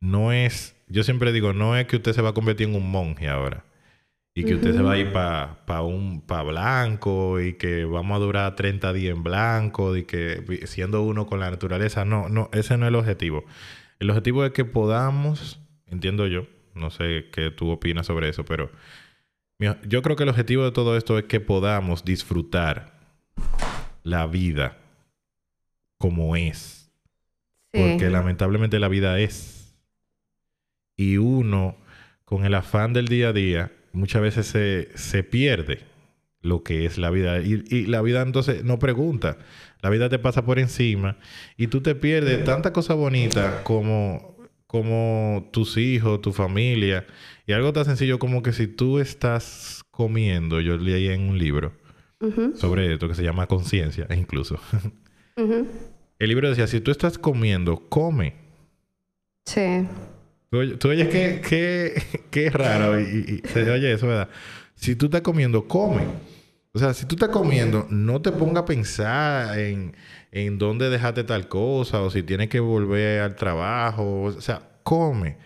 no 0.00 0.32
es, 0.32 0.76
yo 0.86 1.02
siempre 1.02 1.32
digo, 1.32 1.54
no 1.54 1.78
es 1.78 1.86
que 1.86 1.96
usted 1.96 2.12
se 2.12 2.20
va 2.20 2.28
a 2.28 2.34
convertir 2.34 2.68
en 2.68 2.74
un 2.74 2.90
monje 2.90 3.26
ahora 3.26 3.64
y 4.34 4.44
que 4.44 4.54
usted 4.54 4.74
se 4.74 4.82
va 4.82 4.92
a 4.92 4.98
ir 4.98 5.14
para 5.14 5.80
un 5.80 6.20
pa 6.20 6.42
blanco 6.42 7.40
y 7.40 7.54
que 7.54 7.86
vamos 7.86 8.16
a 8.16 8.18
durar 8.18 8.54
30 8.54 8.92
días 8.92 9.16
en 9.16 9.22
blanco 9.22 9.96
y 9.96 10.04
que 10.04 10.44
siendo 10.66 11.02
uno 11.04 11.24
con 11.24 11.40
la 11.40 11.50
naturaleza. 11.50 12.04
No, 12.04 12.28
no, 12.28 12.50
ese 12.52 12.76
no 12.76 12.84
es 12.84 12.88
el 12.88 12.96
objetivo. 12.96 13.46
El 13.98 14.10
objetivo 14.10 14.44
es 14.44 14.52
que 14.52 14.66
podamos, 14.66 15.58
entiendo 15.86 16.26
yo, 16.26 16.48
no 16.74 16.90
sé 16.90 17.30
qué 17.32 17.50
tú 17.50 17.70
opinas 17.70 18.04
sobre 18.04 18.28
eso, 18.28 18.44
pero 18.44 18.70
yo 19.58 20.02
creo 20.02 20.16
que 20.16 20.24
el 20.24 20.28
objetivo 20.28 20.64
de 20.64 20.72
todo 20.72 20.98
esto 20.98 21.18
es 21.18 21.24
que 21.24 21.40
podamos 21.40 22.04
disfrutar 22.04 22.94
la 24.06 24.28
vida 24.28 24.78
como 25.98 26.36
es. 26.36 26.92
Porque 27.72 28.08
lamentablemente 28.08 28.78
la 28.78 28.88
vida 28.88 29.18
es. 29.18 29.76
Y 30.96 31.18
uno, 31.18 31.76
con 32.24 32.46
el 32.46 32.54
afán 32.54 32.92
del 32.92 33.08
día 33.08 33.28
a 33.28 33.32
día, 33.32 33.72
muchas 33.92 34.22
veces 34.22 34.46
se, 34.46 34.96
se 34.96 35.24
pierde 35.24 35.80
lo 36.40 36.62
que 36.62 36.86
es 36.86 36.96
la 36.98 37.10
vida. 37.10 37.40
Y, 37.40 37.86
la 37.86 38.00
vida 38.00 38.22
entonces 38.22 38.64
no 38.64 38.78
pregunta. 38.78 39.38
La 39.82 39.90
vida 39.90 40.08
te 40.08 40.20
pasa 40.20 40.44
por 40.44 40.58
encima 40.60 41.18
y 41.56 41.66
tú 41.66 41.82
te 41.82 41.94
pierdes 41.94 42.44
tanta 42.44 42.72
cosa 42.72 42.94
bonita 42.94 43.62
como, 43.64 44.36
como 44.66 45.50
tus 45.52 45.76
hijos, 45.76 46.22
tu 46.22 46.32
familia. 46.32 47.06
Y 47.44 47.52
algo 47.52 47.72
tan 47.72 47.84
sencillo 47.84 48.20
como 48.20 48.42
que 48.42 48.52
si 48.52 48.68
tú 48.68 49.00
estás 49.00 49.82
comiendo, 49.90 50.60
yo 50.60 50.78
leí 50.78 51.08
en 51.08 51.28
un 51.28 51.38
libro 51.38 51.72
sobre 52.54 52.92
esto 52.92 53.08
que 53.08 53.14
se 53.14 53.22
llama 53.22 53.46
conciencia, 53.46 54.06
incluso. 54.16 54.58
El 55.36 56.28
libro 56.28 56.48
decía, 56.48 56.66
si 56.66 56.80
tú 56.80 56.90
estás 56.90 57.18
comiendo, 57.18 57.88
come. 57.88 58.34
Sí. 59.44 59.86
Tú, 60.50 60.88
oyes 60.88 61.08
qué, 61.08 62.02
qué, 62.30 62.50
raro 62.50 62.98
y, 63.00 63.42
se 63.52 63.70
oye 63.70 63.92
eso, 63.92 64.06
¿verdad? 64.06 64.28
Si 64.74 64.96
tú 64.96 65.06
estás 65.06 65.20
comiendo, 65.20 65.66
come. 65.66 66.02
O 66.72 66.78
sea, 66.78 66.94
si 66.94 67.06
tú 67.06 67.14
estás 67.14 67.30
comiendo, 67.30 67.86
no 67.90 68.20
te 68.20 68.32
ponga 68.32 68.60
a 68.60 68.64
pensar 68.64 69.58
en, 69.58 69.94
en 70.30 70.58
dónde 70.58 70.90
dejaste 70.90 71.24
tal 71.24 71.48
cosa 71.48 72.02
o 72.02 72.10
si 72.10 72.22
tienes 72.22 72.48
que 72.48 72.60
volver 72.60 73.20
al 73.22 73.34
trabajo. 73.34 74.22
O 74.22 74.40
sea, 74.40 74.62
come. 74.82 75.38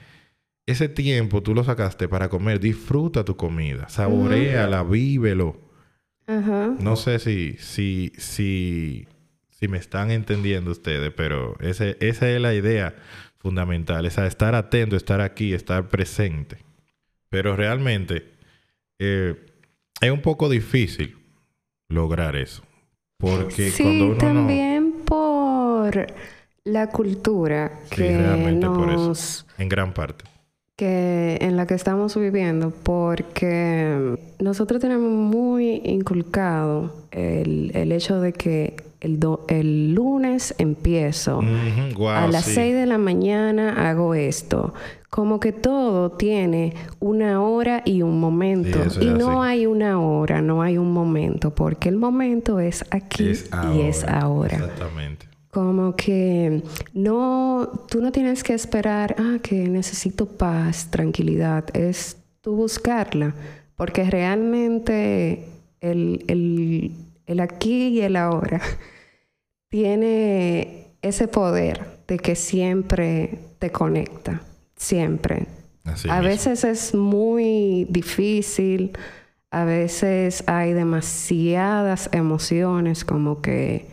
Ese 0.67 0.89
tiempo 0.89 1.43
tú 1.43 1.55
lo 1.55 1.65
sacaste 1.65 2.09
para 2.09 2.29
comer. 2.29 2.61
Disfruta 2.61 3.25
tu 3.25 3.37
comida. 3.37 3.89
Saboreala, 3.89 4.83
vívelo. 4.83 5.70
No 6.79 6.97
sé 6.97 7.19
si, 7.19 7.57
si, 7.59 8.13
si, 8.17 9.09
si 9.51 9.69
me 9.69 9.79
están 9.79 10.11
entendiendo 10.11 10.71
ustedes, 10.71 11.13
pero 11.17 11.57
ese, 11.61 11.97
esa 12.01 12.29
es 12.31 12.41
la 12.41 12.55
idea 12.55 12.95
fundamental, 13.39 14.07
es 14.07 14.17
estar 14.19 14.55
atento, 14.55 14.97
estar 14.97 15.21
aquí, 15.21 15.55
estar 15.55 15.89
presente. 15.89 16.59
Pero 17.31 17.57
realmente 17.57 18.31
eh, 18.99 19.35
es 20.01 20.11
un 20.11 20.21
poco 20.21 20.49
difícil 20.49 21.17
lograr 21.89 22.37
eso. 22.37 22.63
Porque 23.17 23.71
sí, 23.71 23.83
cuando 23.83 24.07
uno 24.07 24.17
también 24.17 24.93
por 25.05 26.07
la 26.65 26.87
cultura 26.89 27.81
que 27.91 28.13
nos... 28.13 29.47
en 29.59 29.69
gran 29.69 29.93
parte. 29.93 30.25
Que 30.81 31.37
en 31.43 31.59
la 31.59 31.67
que 31.67 31.75
estamos 31.75 32.17
viviendo, 32.17 32.71
porque 32.71 34.17
nosotros 34.39 34.81
tenemos 34.81 35.11
muy 35.13 35.83
inculcado 35.85 36.95
el, 37.11 37.71
el 37.75 37.93
hecho 37.93 38.19
de 38.19 38.33
que 38.33 38.77
el, 39.03 39.21
el 39.49 39.93
lunes 39.93 40.55
empiezo, 40.57 41.41
a 42.09 42.27
las 42.29 42.47
6 42.47 42.75
de 42.75 42.87
la 42.87 42.97
mañana 42.97 43.91
hago 43.91 44.15
esto. 44.15 44.73
Como 45.11 45.39
que 45.39 45.53
todo 45.53 46.13
tiene 46.13 46.73
una 46.99 47.43
hora 47.43 47.83
y 47.85 48.01
un 48.01 48.19
momento. 48.19 48.79
y 49.01 49.07
no 49.07 49.43
hay 49.43 49.67
una 49.67 50.01
hora, 50.01 50.41
no 50.41 50.63
hay 50.63 50.79
un 50.79 50.93
momento, 50.93 51.55
porque 51.55 51.91
el 51.91 51.97
momento 51.97 52.59
es 52.59 52.87
aquí 52.91 53.33
y 53.75 53.81
es 53.83 54.05
ahora. 54.05 54.57
Exactamente. 54.57 55.30
Como 55.51 55.97
que 55.97 56.63
no, 56.95 57.87
tú 57.89 58.01
no 58.01 58.13
tienes 58.13 58.45
que 58.45 58.55
esperar, 58.55 59.17
ah, 59.19 59.39
que 59.43 59.69
necesito 59.69 60.27
paz, 60.27 60.89
tranquilidad. 60.91 61.65
Es 61.77 62.17
tú 62.41 62.55
buscarla, 62.55 63.35
porque 63.75 64.09
realmente 64.09 65.49
el, 65.81 66.25
el 66.29 66.93
el 67.31 67.39
aquí 67.39 67.89
y 67.89 68.01
el 68.01 68.17
ahora, 68.17 68.61
tiene 69.69 70.89
ese 71.01 71.29
poder 71.29 72.01
de 72.09 72.19
que 72.19 72.35
siempre 72.35 73.39
te 73.61 73.71
conecta, 73.71 74.43
siempre. 74.75 75.47
a 76.09 76.21
veces 76.21 76.65
es 76.65 76.93
muy 76.93 77.87
difícil, 77.89 78.99
a 79.53 79.65
veces 79.65 80.43
hay 80.49 80.73
demasiadas 80.73 82.09
emociones 82.13 83.05
como 83.05 83.41
que 83.41 83.87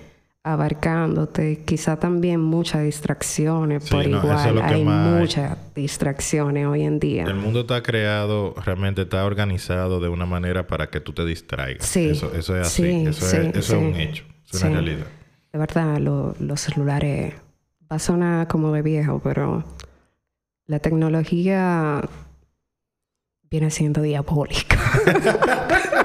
abarcándote, 0.53 1.63
quizá 1.65 1.99
también 1.99 2.39
muchas 2.39 2.83
distracciones 2.83 3.89
por 3.89 4.07
igual, 4.07 4.61
hay 4.61 4.83
muchas 4.83 5.57
distracciones 5.75 6.65
hoy 6.65 6.83
en 6.83 6.99
día. 6.99 7.25
El 7.25 7.35
mundo 7.35 7.61
está 7.61 7.83
creado, 7.83 8.55
realmente 8.65 9.01
está 9.01 9.25
organizado 9.25 9.99
de 9.99 10.07
una 10.07 10.25
manera 10.25 10.65
para 10.65 10.89
que 10.89 11.01
tú 11.01 11.11
te 11.11 11.25
distraigas. 11.25 11.85
Sí. 11.85 12.09
Eso, 12.09 12.33
es 12.33 12.49
así, 12.49 13.05
eso, 13.07 13.25
es, 13.25 13.69
un 13.71 13.95
hecho, 13.95 14.23
es 14.51 14.61
una 14.61 14.75
realidad. 14.75 15.07
De 15.51 15.59
verdad, 15.59 15.97
los 15.99 16.59
celulares, 16.61 17.33
va 17.91 17.97
a 17.97 17.99
sonar 17.99 18.47
como 18.47 18.71
de 18.71 18.81
viejo, 18.81 19.19
pero 19.21 19.65
la 20.65 20.79
tecnología 20.79 22.01
viene 23.49 23.69
siendo 23.69 24.01
diabólica. 24.01 24.77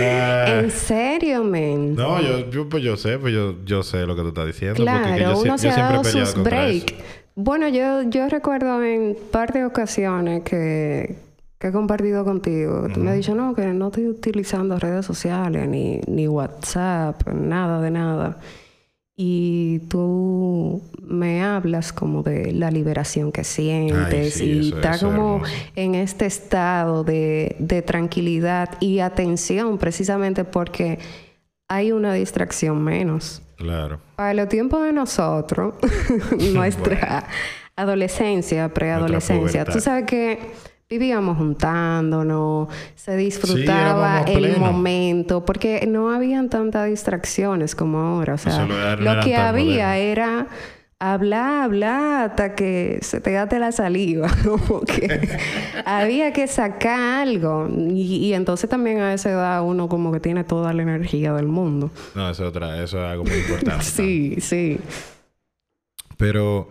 Ah. 0.00 0.60
en 0.60 0.70
serio, 0.70 1.44
men. 1.44 1.94
No, 1.94 2.20
yo, 2.20 2.68
pues 2.68 2.82
yo 2.82 2.96
sé, 2.96 3.18
pues 3.18 3.32
yo, 3.34 3.56
yo 3.64 3.82
sé 3.82 4.06
lo 4.06 4.16
que 4.16 4.22
tú 4.22 4.28
estás 4.28 4.46
diciendo. 4.46 4.82
Claro, 4.82 5.38
uno 5.38 5.58
se 5.58 5.70
ha 5.70 5.76
dado 5.76 6.04
sus 6.04 6.42
break. 6.42 6.94
Bueno, 7.34 7.68
yo, 7.68 8.02
yo 8.02 8.28
recuerdo 8.28 8.82
en 8.82 9.16
par 9.30 9.52
de 9.52 9.64
ocasiones 9.64 10.42
que, 10.42 11.16
que 11.58 11.68
he 11.68 11.72
compartido 11.72 12.24
contigo. 12.24 12.88
Tú 12.92 13.00
me 13.00 13.10
has 13.10 13.16
dicho, 13.16 13.34
no, 13.34 13.54
que 13.54 13.66
no 13.66 13.88
estoy 13.88 14.08
utilizando 14.08 14.78
redes 14.78 15.06
sociales, 15.06 15.68
ni, 15.68 16.00
ni 16.06 16.28
WhatsApp, 16.28 17.26
nada 17.28 17.80
de 17.80 17.90
nada 17.90 18.38
y 19.16 19.80
tú 19.88 20.82
me 21.02 21.42
hablas 21.42 21.92
como 21.92 22.22
de 22.22 22.52
la 22.52 22.70
liberación 22.70 23.30
que 23.30 23.44
sientes 23.44 24.40
y 24.40 24.72
está 24.74 24.98
como 24.98 25.42
en 25.76 25.94
este 25.94 26.26
estado 26.26 27.04
de, 27.04 27.56
de, 27.58 27.82
tranquilidad 27.82 28.70
y 28.80 29.00
atención 29.00 29.76
precisamente 29.76 30.44
porque 30.44 30.98
hay 31.68 31.92
una 31.92 32.14
distracción 32.14 32.82
menos. 32.82 33.42
Claro. 33.56 34.00
Para 34.16 34.34
los 34.34 34.48
tiempos 34.48 34.82
de 34.82 34.92
nosotros, 34.92 35.74
nuestra 36.52 37.26
adolescencia, 37.76 38.72
preadolescencia, 38.72 39.64
tú 39.64 39.80
sabes 39.80 40.04
que 40.06 40.38
vivíamos 40.92 41.38
juntándonos, 41.38 42.68
se 42.94 43.16
disfrutaba 43.16 44.24
el 44.26 44.58
momento, 44.58 45.42
porque 45.42 45.86
no 45.86 46.10
habían 46.10 46.50
tantas 46.50 46.86
distracciones 46.86 47.74
como 47.74 47.98
ahora. 47.98 48.34
O 48.34 48.38
sea, 48.38 48.66
lo 48.96 49.20
que 49.20 49.34
había 49.34 49.96
era 49.96 50.48
hablar, 50.98 51.62
hablar 51.62 52.30
hasta 52.30 52.54
que 52.54 52.98
se 53.00 53.22
te 53.22 53.32
gate 53.32 53.58
la 53.58 53.72
saliva. 53.72 54.28
Como 54.44 54.82
que 54.82 55.38
había 55.86 56.34
que 56.34 56.46
sacar 56.46 57.26
algo. 57.26 57.68
Y, 57.90 58.34
entonces 58.34 58.68
también 58.68 59.00
a 59.00 59.14
esa 59.14 59.30
edad 59.30 59.64
uno 59.64 59.88
como 59.88 60.12
que 60.12 60.20
tiene 60.20 60.44
toda 60.44 60.74
la 60.74 60.82
energía 60.82 61.32
del 61.32 61.46
mundo. 61.46 61.90
No, 62.14 62.28
eso 62.28 62.42
es 62.44 62.48
otra, 62.50 62.82
eso 62.82 62.98
es 62.98 63.10
algo 63.10 63.24
muy 63.24 63.38
importante. 63.38 63.84
sí, 63.84 64.36
sí. 64.40 64.78
Pero 66.18 66.68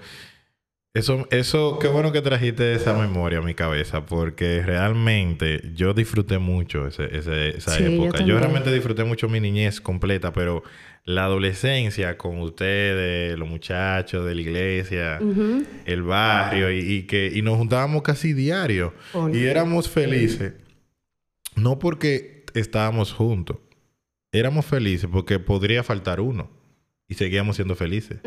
eso, 0.93 1.25
eso, 1.31 1.79
qué 1.79 1.87
bueno 1.87 2.11
que 2.11 2.21
trajiste 2.21 2.73
esa 2.73 2.93
memoria 2.93 3.39
a 3.39 3.41
mi 3.41 3.53
cabeza, 3.53 4.05
porque 4.05 4.61
realmente 4.61 5.71
yo 5.73 5.93
disfruté 5.93 6.37
mucho 6.37 6.85
ese, 6.85 7.05
esa 7.15 7.77
época. 7.79 8.25
Yo, 8.25 8.37
realmente 8.37 8.73
disfruté 8.73 9.05
mucho 9.05 9.29
mi 9.29 9.39
niñez 9.39 9.79
completa, 9.79 10.33
pero 10.33 10.63
la 11.05 11.23
adolescencia 11.23 12.17
con 12.17 12.39
ustedes, 12.39 13.39
los 13.39 13.47
muchachos 13.47 14.25
de 14.25 14.35
la 14.35 14.41
iglesia, 14.41 15.19
el 15.85 16.03
barrio, 16.03 16.69
y, 16.69 17.03
que 17.03 17.31
y 17.33 17.41
nos 17.41 17.57
juntábamos 17.57 18.01
casi 18.01 18.33
diario. 18.33 18.93
Y 19.33 19.45
éramos 19.45 19.89
felices, 19.89 20.55
no 21.55 21.79
porque 21.79 22.43
estábamos 22.53 23.13
juntos, 23.13 23.57
éramos 24.33 24.65
felices 24.65 25.09
porque 25.09 25.39
podría 25.39 25.83
faltar 25.83 26.19
uno 26.19 26.49
y 27.07 27.13
seguíamos 27.13 27.55
siendo 27.55 27.75
felices. 27.75 28.19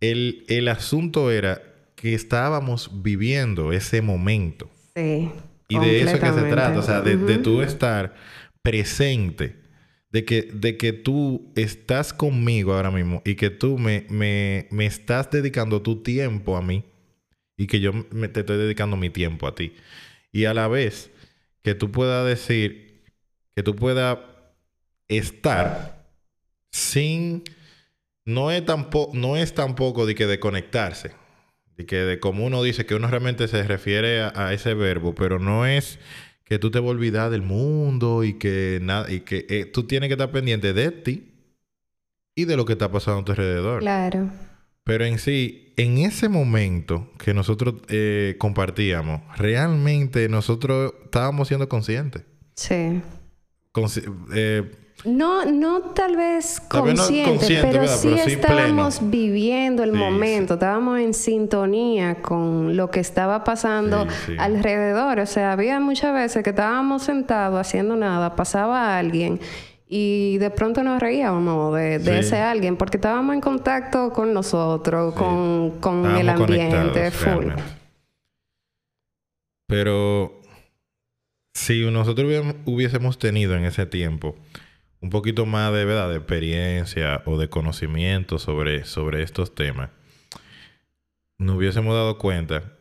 El, 0.00 0.44
el 0.48 0.68
asunto 0.68 1.30
era 1.30 1.62
que 1.96 2.14
estábamos 2.14 3.02
viviendo 3.02 3.72
ese 3.72 4.02
momento. 4.02 4.70
Sí. 4.94 5.30
Y 5.68 5.78
de 5.78 6.02
eso 6.02 6.18
que 6.18 6.32
se 6.32 6.42
trata, 6.44 6.78
o 6.78 6.82
sea, 6.82 7.00
de, 7.02 7.16
de 7.16 7.38
tú 7.38 7.60
estar 7.60 8.14
presente, 8.62 9.56
de 10.10 10.24
que, 10.24 10.42
de 10.42 10.76
que 10.76 10.92
tú 10.92 11.52
estás 11.56 12.12
conmigo 12.12 12.72
ahora 12.72 12.90
mismo 12.90 13.20
y 13.24 13.34
que 13.34 13.50
tú 13.50 13.76
me, 13.78 14.06
me, 14.08 14.66
me 14.70 14.86
estás 14.86 15.30
dedicando 15.30 15.82
tu 15.82 16.02
tiempo 16.02 16.56
a 16.56 16.62
mí 16.62 16.84
y 17.58 17.66
que 17.66 17.80
yo 17.80 17.92
me, 18.10 18.28
te 18.28 18.40
estoy 18.40 18.56
dedicando 18.56 18.96
mi 18.96 19.10
tiempo 19.10 19.46
a 19.46 19.54
ti. 19.54 19.74
Y 20.32 20.46
a 20.46 20.54
la 20.54 20.68
vez 20.68 21.10
que 21.62 21.74
tú 21.74 21.90
puedas 21.90 22.26
decir, 22.26 23.02
que 23.54 23.62
tú 23.62 23.76
puedas 23.76 24.18
estar 25.08 26.08
sin 26.70 27.42
no 28.28 28.50
es 28.50 28.64
tampoco, 28.64 29.16
no 29.16 29.36
es 29.36 29.54
tampoco 29.54 30.04
de 30.04 30.14
que 30.14 30.26
de 30.26 30.38
conectarse. 30.38 31.12
De 31.78 31.86
que 31.86 31.96
de 31.96 32.20
como 32.20 32.44
uno 32.44 32.62
dice 32.62 32.84
que 32.84 32.94
uno 32.94 33.08
realmente 33.08 33.48
se 33.48 33.62
refiere 33.62 34.20
a, 34.20 34.52
ese 34.52 34.74
verbo, 34.74 35.14
pero 35.14 35.38
no 35.38 35.64
es 35.64 35.98
que 36.44 36.58
tú 36.58 36.70
te 36.70 36.78
vas 36.78 36.88
a 36.88 36.90
olvidar 36.90 37.30
del 37.30 37.40
mundo 37.40 38.24
y 38.24 38.34
que 38.34 38.80
nada, 38.82 39.10
y 39.10 39.20
que 39.20 39.46
eh, 39.48 39.64
tú 39.64 39.84
tienes 39.84 40.08
que 40.08 40.14
estar 40.14 40.30
pendiente 40.30 40.74
de 40.74 40.90
ti 40.90 41.32
y 42.34 42.44
de 42.44 42.56
lo 42.56 42.66
que 42.66 42.74
está 42.74 42.90
pasando 42.90 43.20
a 43.20 43.24
tu 43.24 43.32
alrededor. 43.32 43.80
Claro. 43.80 44.30
Pero 44.84 45.06
en 45.06 45.18
sí, 45.18 45.72
en 45.78 45.96
ese 45.98 46.28
momento 46.28 47.10
que 47.18 47.32
nosotros 47.32 47.76
eh, 47.88 48.36
compartíamos, 48.38 49.22
realmente 49.38 50.28
nosotros 50.28 50.92
estábamos 51.04 51.48
siendo 51.48 51.68
conscientes. 51.68 52.24
Sí. 52.56 53.00
eh, 54.34 54.70
no, 55.04 55.44
no 55.44 55.80
tal 55.80 56.16
vez 56.16 56.60
consciente, 56.60 57.60
pero, 57.62 57.86
sí 57.86 58.14
estábamos 58.18 58.98
viviendo 59.08 59.84
el 59.84 59.92
momento, 59.92 60.54
estábamos 60.54 60.98
en 60.98 61.14
sintonía 61.14 62.16
con 62.20 62.76
lo 62.76 62.90
que 62.90 62.98
estaba 62.98 63.44
pasando 63.44 64.08
alrededor. 64.38 65.20
O 65.20 65.26
sea, 65.26 65.52
había 65.52 65.78
muchas 65.78 66.12
veces 66.12 66.42
que 66.42 66.50
estábamos 66.50 67.04
sentados 67.04 67.60
haciendo 67.60 67.94
nada, 67.94 68.34
pasaba 68.34 68.98
alguien 68.98 69.40
y 69.88 70.36
de 70.38 70.50
pronto 70.50 70.82
nos 70.82 71.00
reíamos 71.00 71.74
de, 71.76 72.18
ese 72.18 72.38
alguien 72.38 72.76
porque 72.76 72.96
estábamos 72.96 73.34
en 73.34 73.40
contacto 73.40 74.12
con 74.12 74.34
nosotros, 74.34 75.14
con, 75.14 76.16
el 76.16 76.28
ambiente 76.28 77.12
full. 77.12 77.52
Pero 79.68 80.40
si 81.54 81.88
nosotros 81.88 82.26
hubiésemos 82.64 83.18
tenido 83.18 83.54
en 83.54 83.64
ese 83.64 83.86
tiempo 83.86 84.34
un 85.00 85.10
poquito 85.10 85.46
más 85.46 85.72
de 85.72 85.84
verdad 85.84 86.10
de 86.10 86.16
experiencia 86.16 87.22
o 87.24 87.38
de 87.38 87.48
conocimiento 87.48 88.38
sobre, 88.38 88.84
sobre 88.84 89.22
estos 89.22 89.54
temas, 89.54 89.90
nos 91.38 91.56
hubiésemos 91.56 91.94
dado 91.94 92.18
cuenta 92.18 92.78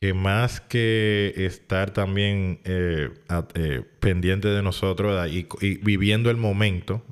que 0.00 0.14
más 0.14 0.60
que 0.60 1.32
estar 1.36 1.90
también 1.90 2.60
eh, 2.64 3.10
eh, 3.54 3.82
pendiente 4.00 4.48
de 4.48 4.62
nosotros 4.62 5.28
y, 5.30 5.46
viviendo 5.78 6.30
el 6.30 6.36
momento, 6.36 7.02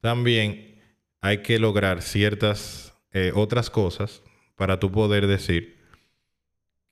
también 0.00 0.80
hay 1.20 1.38
que 1.38 1.58
lograr 1.58 2.02
ciertas 2.02 2.94
eh, 3.12 3.32
otras 3.34 3.70
cosas 3.70 4.22
para 4.56 4.78
tú 4.78 4.92
poder 4.92 5.26
decir 5.26 5.78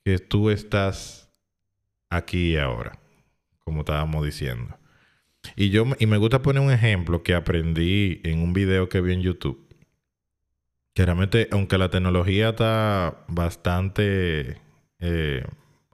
que 0.05 0.19
tú 0.19 0.51
estás 0.51 1.31
aquí 2.09 2.53
y 2.53 2.57
ahora, 2.57 2.99
como 3.61 3.81
estábamos 3.81 4.25
diciendo. 4.25 4.82
Y 5.57 5.71
yo 5.71 5.85
y 5.99 6.07
me 6.07 6.17
gusta 6.17 6.43
poner 6.43 6.63
un 6.63 6.71
ejemplo 6.71 7.23
que 7.23 7.35
aprendí 7.35 8.21
en 8.25 8.41
un 8.41 8.53
video 8.53 8.89
que 8.89 9.01
vi 9.01 9.13
en 9.13 9.23
YouTube. 9.23 9.67
Que 10.95 11.05
realmente, 11.05 11.49
aunque 11.51 11.79
la 11.79 11.91
tecnología 11.91 12.51
está 12.51 13.25
bastante 13.29 14.59
eh, 14.99 15.45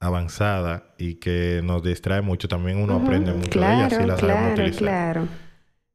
avanzada 0.01 0.95
y 0.99 1.15
que 1.15 1.61
nos 1.63 1.83
distrae 1.83 2.21
mucho, 2.21 2.49
también 2.49 2.79
uno 2.79 2.97
aprende 2.97 3.33
mucho 3.33 3.61
de 3.61 3.67
ella 3.67 3.91
si 3.91 4.05
la 4.05 4.17
claro, 4.17 4.53
utilizar. 4.53 4.79
Claro. 4.79 5.29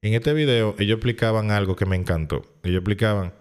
En 0.01 0.13
este 0.13 0.33
video, 0.33 0.75
ellos 0.79 0.95
explicaban 0.95 1.51
algo 1.51 1.75
que 1.75 1.85
me 1.85 1.95
encantó. 1.95 2.43
Ellos 2.63 2.79
explicaban. 2.79 3.33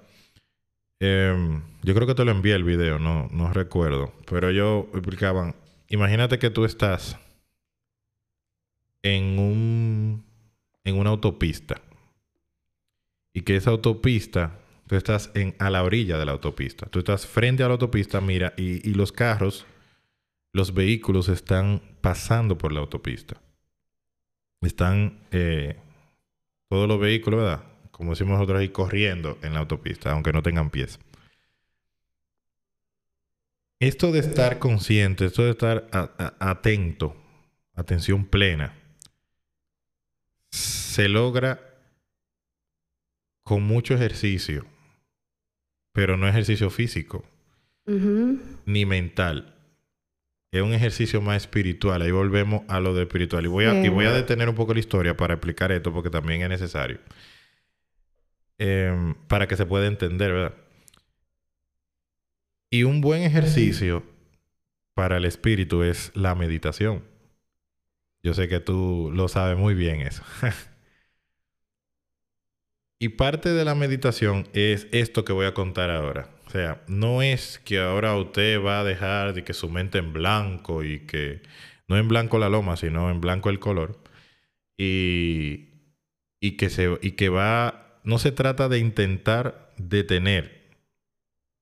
Em, 1.01 1.63
yo 1.83 1.95
creo 1.95 2.07
que 2.07 2.15
te 2.15 2.25
lo 2.25 2.31
envié 2.31 2.55
el 2.55 2.65
video, 2.65 2.99
no, 2.99 3.29
no 3.33 3.53
recuerdo. 3.53 4.13
Pero 4.31 4.49
ellos 4.49 4.87
explicaban. 4.93 5.57
Imagínate 5.89 6.39
que 6.39 6.51
tú 6.51 6.65
estás 6.65 7.19
en 9.03 9.39
un 9.39 10.25
en 10.85 10.99
una 10.99 11.11
autopista. 11.11 11.81
Y 13.33 13.43
que 13.43 13.57
esa 13.57 13.71
autopista 13.71 14.59
tú 14.87 14.97
estás 14.97 15.31
en 15.35 15.55
a 15.59 15.71
la 15.71 15.83
orilla 15.83 16.19
de 16.19 16.27
la 16.27 16.33
autopista. 16.33 16.87
Tú 16.87 16.99
estás 16.99 17.27
frente 17.27 17.63
a 17.63 17.69
la 17.69 17.75
autopista 17.75 18.21
mira 18.21 18.53
y, 18.57 18.89
y 18.89 18.95
los 18.95 19.13
carros 19.13 19.67
los 20.53 20.75
vehículos 20.75 21.29
están 21.29 21.81
pasando 22.01 22.59
por 22.59 22.73
la 22.73 22.81
autopista. 22.81 23.41
Están 24.61 25.21
eh, 25.31 25.77
todos 26.69 26.87
los 26.87 27.01
vehículos 27.01 27.41
verdad 27.41 27.73
como 28.03 28.11
decimos 28.11 28.33
nosotros 28.33 28.59
ahí 28.59 28.71
corriendo 28.71 29.39
en 29.43 29.55
la 29.55 29.61
autopista 29.61 30.11
aunque 30.11 30.33
no 30.33 30.43
tengan 30.43 30.71
pies. 30.71 30.99
Esto 33.79 34.11
de 34.13 34.19
estar 34.21 34.59
consciente, 34.59 35.27
esto 35.27 35.45
de 35.45 35.51
estar 35.51 35.89
atento, 36.39 37.17
atención 37.75 38.25
plena, 38.25 38.75
se 40.93 41.09
logra 41.09 41.59
con 43.43 43.63
mucho 43.63 43.95
ejercicio, 43.95 44.67
pero 45.93 46.19
no 46.19 46.29
ejercicio 46.29 46.69
físico 46.69 47.25
ni 48.67 48.85
mental. 48.85 49.57
Es 50.51 50.61
un 50.61 50.75
ejercicio 50.75 51.23
más 51.23 51.39
espiritual. 51.39 52.03
Ahí 52.03 52.11
volvemos 52.11 52.63
a 52.69 52.79
lo 52.79 52.95
de 52.95 53.05
espiritual. 53.05 53.43
Y 53.45 53.49
voy 53.49 53.65
a, 53.65 53.83
y 53.83 53.89
voy 53.89 54.05
a 54.05 54.13
detener 54.13 54.51
un 54.51 54.55
poco 54.55 54.75
la 54.75 54.81
historia 54.81 55.17
para 55.17 55.35
explicar 55.35 55.73
esto 55.73 55.95
porque 55.95 56.11
también 56.11 56.43
es 56.43 56.51
necesario. 56.51 56.99
Em, 58.59 59.15
para 59.29 59.49
que 59.49 59.57
se 59.57 59.65
pueda 59.65 59.87
entender, 59.87 60.31
¿verdad? 60.31 60.55
Y 62.69 62.85
un 62.85 63.01
buen 63.01 63.23
ejercicio 63.23 64.05
para 64.93 65.17
el 65.17 65.25
espíritu 65.25 65.83
es 65.83 66.13
la 66.15 66.35
meditación. 66.35 67.03
Yo 68.23 68.35
sé 68.35 68.47
que 68.47 68.61
tú 68.61 69.11
lo 69.13 69.29
sabes 69.29 69.57
muy 69.57 69.75
bien 69.75 70.03
eso. 70.03 70.23
y 73.03 73.09
parte 73.09 73.49
de 73.49 73.65
la 73.65 73.75
meditación 73.75 74.47
es 74.53 74.87
esto 74.93 75.25
que 75.25 75.33
voy 75.33 75.47
a 75.47 75.55
contar 75.55 75.91
ahora. 75.91 76.29
O 76.47 76.51
sea, 76.51 76.85
no 76.87 77.21
es 77.21 77.61
que 77.65 77.81
ahora 77.81 78.15
usted 78.15 78.63
va 78.63 78.79
a 78.79 78.85
dejar 78.85 79.35
de 79.35 79.43
que 79.43 79.55
su 79.55 79.69
mente 79.69 79.99
en 79.99 80.13
blanco 80.13 80.85
y 80.85 81.01
que 81.01 81.43
no 81.89 81.99
en 81.99 82.07
blanco 82.07 82.39
la 82.39 82.49
loma, 82.49 82.77
sino 82.77 83.11
en 83.11 83.21
blanco 83.21 83.51
el 83.51 83.59
color. 83.59 83.99
Y, 84.79 85.71
y 86.39 86.53
que 86.53 86.71
se 86.71 86.97
y 87.03 87.13
que 87.13 87.29
va 87.29 87.99
no 88.05 88.21
se 88.21 88.31
trata 88.31 88.69
de 88.69 88.79
intentar 88.79 89.75
detener 89.79 90.71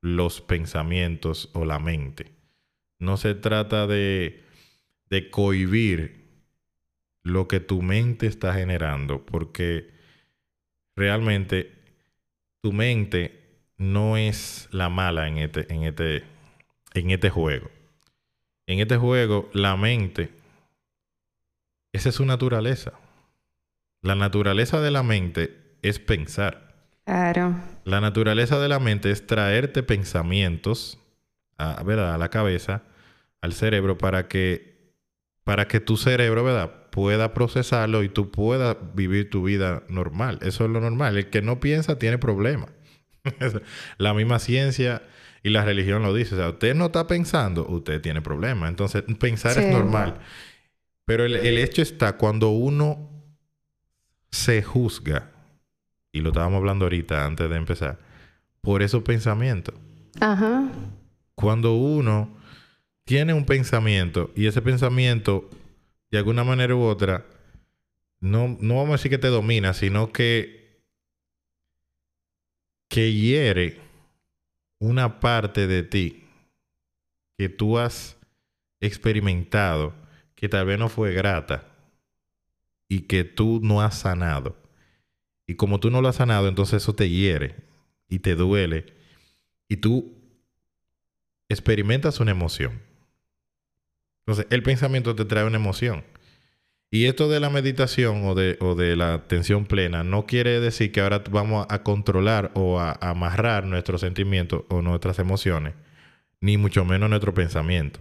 los 0.03 0.43
pensamientos 0.43 1.49
o 1.55 1.65
la 1.65 1.79
mente. 1.79 2.35
No 2.99 3.17
se 3.17 3.35
trata 3.35 3.87
de, 3.87 4.45
de 5.09 5.31
cohibir 5.31 6.45
lo 7.23 7.49
que 7.49 7.61
tu 7.61 7.81
mente 7.81 8.27
está 8.27 8.53
generando, 8.53 9.25
porque 9.25 10.00
realmente 10.97 11.73
tu 12.61 12.73
mente 12.73 13.41
no 13.77 14.17
es 14.17 14.69
la 14.73 14.89
mala 14.89 15.27
en 15.27 15.39
este, 15.39 15.73
en 15.73 15.85
este, 15.85 16.25
en 16.95 17.11
este 17.11 17.31
juego. 17.31 17.71
En 18.67 18.79
este 18.79 18.97
juego, 18.97 19.49
la 19.53 19.77
mente, 19.77 20.31
esa 21.93 22.11
es 22.11 22.15
su 22.15 22.25
naturaleza. 22.25 22.93
La 24.03 24.15
naturaleza 24.15 24.81
de 24.81 24.91
la 24.91 25.03
mente 25.03 25.57
es 25.83 25.99
pensar. 25.99 26.75
Claro. 27.05 27.57
La 27.85 28.01
naturaleza 28.01 28.59
de 28.59 28.69
la 28.69 28.79
mente 28.79 29.11
es 29.11 29.27
traerte 29.27 29.83
pensamientos 29.83 30.99
a, 31.59 31.83
¿verdad? 31.83 32.15
a 32.15 32.19
la 32.19 32.29
cabeza, 32.29 32.83
al 33.41 33.53
cerebro, 33.53 33.99
para 33.99 34.29
que, 34.29 34.95
para 35.43 35.67
que 35.67 35.81
tu 35.81 35.97
cerebro 35.97 36.45
¿verdad? 36.45 36.80
Pueda 36.91 37.35
procesarlo 37.35 38.03
y 38.03 38.09
tú 38.09 38.31
puedas 38.31 38.77
vivir 38.95 39.31
tu 39.31 39.45
vida 39.45 39.83
normal. 39.89 40.39
Eso 40.43 40.65
es 40.65 40.71
lo 40.71 40.81
normal. 40.81 41.17
El 41.17 41.31
que 41.31 41.43
no 41.43 41.61
piensa 41.61 41.99
tiene 41.99 42.19
problemas. 42.19 42.71
la 43.99 44.15
misma 44.15 44.39
ciencia 44.39 45.03
y 45.43 45.51
la 45.51 45.65
religión 45.65 46.03
lo 46.03 46.15
dice. 46.15 46.35
O 46.35 46.39
sea, 46.39 46.51
usted 46.51 46.75
no 46.75 46.87
está 46.87 47.07
pensando, 47.07 47.67
usted 47.67 48.01
tiene 48.01 48.23
problemas. 48.23 48.69
Entonces, 48.69 49.05
pensar 49.19 49.59
es 49.59 49.73
normal. 49.73 50.19
Pero 51.05 51.25
el, 51.25 51.37
el 51.37 51.59
hecho 51.59 51.83
está 51.83 52.17
cuando 52.17 52.51
uno 52.51 53.09
se 54.31 54.63
juzga 54.63 55.31
y 56.13 56.21
lo 56.21 56.31
estábamos 56.31 56.59
hablando 56.59 56.85
ahorita 56.85 57.25
antes 57.25 57.49
de 57.49 57.57
empezar, 57.57 57.99
por 58.61 58.83
esos 58.83 59.03
pensamientos. 59.03 59.75
Ajá. 60.21 60.69
Cuando 61.35 61.75
uno 61.75 62.37
tiene 63.05 63.33
un 63.33 63.45
pensamiento 63.45 64.31
y 64.35 64.47
ese 64.47 64.63
pensamiento, 64.63 65.49
de 66.11 66.19
alguna 66.19 66.45
manera 66.45 66.75
u 66.75 66.83
otra, 66.83 67.27
no, 68.21 68.57
no 68.61 68.77
vamos 68.77 68.91
a 68.91 68.93
decir 68.93 69.11
que 69.11 69.19
te 69.19 69.29
domina, 69.29 69.73
sino 69.75 70.13
que, 70.13 70.83
que 72.89 73.13
hiere 73.13 73.81
una 74.79 75.21
parte 75.21 75.67
de 75.67 75.83
ti 75.83 76.25
que 77.39 77.49
tú 77.49 77.79
has 77.79 78.19
experimentado, 78.81 79.95
que 80.35 80.49
tal 80.49 80.67
vez 80.67 80.79
no 80.79 80.89
fue 80.89 81.13
grata 81.13 81.67
y 82.89 83.03
que 83.03 83.25
tú 83.25 83.61
no 83.63 83.81
has 83.81 84.01
sanado. 84.01 84.57
Y 85.47 85.55
como 85.55 85.81
tú 85.81 85.91
no 85.91 86.03
lo 86.03 86.09
has 86.09 86.17
sanado, 86.17 86.49
entonces 86.49 86.83
eso 86.83 86.95
te 86.95 87.09
hiere 87.09 87.57
y 88.09 88.19
te 88.19 88.35
duele. 88.35 88.93
Y 89.69 89.77
tú 89.77 90.15
experimentas 91.49 92.21
una 92.21 92.31
emoción. 92.33 92.90
Entonces, 94.21 94.47
el 94.51 94.63
pensamiento 94.63 95.15
te 95.15 95.25
trae 95.25 95.45
una 95.45 95.57
emoción. 95.57 96.05
Y 96.93 97.07
esto 97.07 97.29
de 97.29 97.39
la 97.39 97.51
meditación 97.51 98.25
o 98.27 98.35
de, 98.35 98.59
o 98.61 98.75
de 98.75 98.97
la 98.97 99.15
atención 99.15 99.65
plena 99.65 100.03
no 100.03 100.27
quiere 100.27 100.59
decir 100.59 100.91
que 100.91 101.01
ahora 101.01 101.23
vamos 101.31 101.67
a 101.69 101.85
controlar 101.85 102.51
o 102.55 102.81
a, 102.81 102.93
amarrar 103.01 103.65
nuestros 103.65 104.01
sentimientos 104.01 104.65
o 104.69 104.83
nuestras 104.83 105.21
emociones, 105.21 105.75
ni 106.41 106.57
mucho 106.57 106.85
menos 106.85 107.09
nuestro 107.09 107.33
pensamiento. 107.33 108.01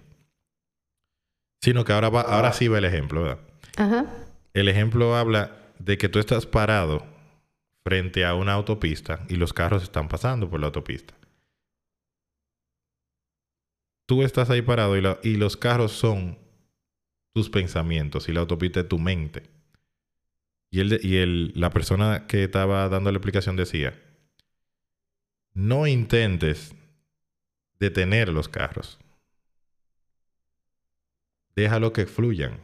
Sino 1.62 1.86
que 1.86 1.94
ahora, 1.94 2.10
va, 2.10 2.22
ahora 2.22 2.52
sí 2.52 2.68
va 2.68 2.80
el 2.80 2.86
ejemplo, 2.86 3.22
¿verdad? 3.22 3.40
Ajá. 3.78 4.06
El 4.54 4.68
ejemplo 4.68 5.16
habla 5.16 5.52
de 5.78 5.98
que 5.98 6.10
tú 6.10 6.18
estás 6.18 6.48
parado 6.48 7.06
frente 7.84 8.26
a 8.26 8.34
una 8.34 8.54
autopista 8.54 9.26
y 9.30 9.36
los 9.36 9.54
carros 9.54 9.84
están 9.84 10.08
pasando 10.08 10.50
por 10.50 10.60
la 10.60 10.68
autopista. 10.68 11.14
Tú 14.10 14.24
estás 14.24 14.50
ahí 14.50 14.64
parado 14.64 14.98
y, 15.22 15.38
los 15.38 15.56
carros 15.56 15.92
son 15.92 16.40
tus 17.32 17.48
pensamientos 17.48 18.28
y 18.28 18.34
la 18.34 18.40
autopista 18.40 18.80
es 18.80 18.88
tu 18.88 18.98
mente. 18.98 19.44
Y, 20.72 20.82
y 20.82 21.54
la 21.54 21.70
persona 21.70 22.26
que 22.26 22.46
estaba 22.46 22.90
dando 22.90 23.12
la 23.12 23.20
explicación 23.20 23.56
decía, 23.56 23.94
no 25.54 25.86
intentes 25.86 26.74
detener 27.78 28.30
los 28.30 28.50
carros. 28.50 28.98
Déjalo 31.56 31.94
que 31.94 32.08
fluyan. 32.08 32.58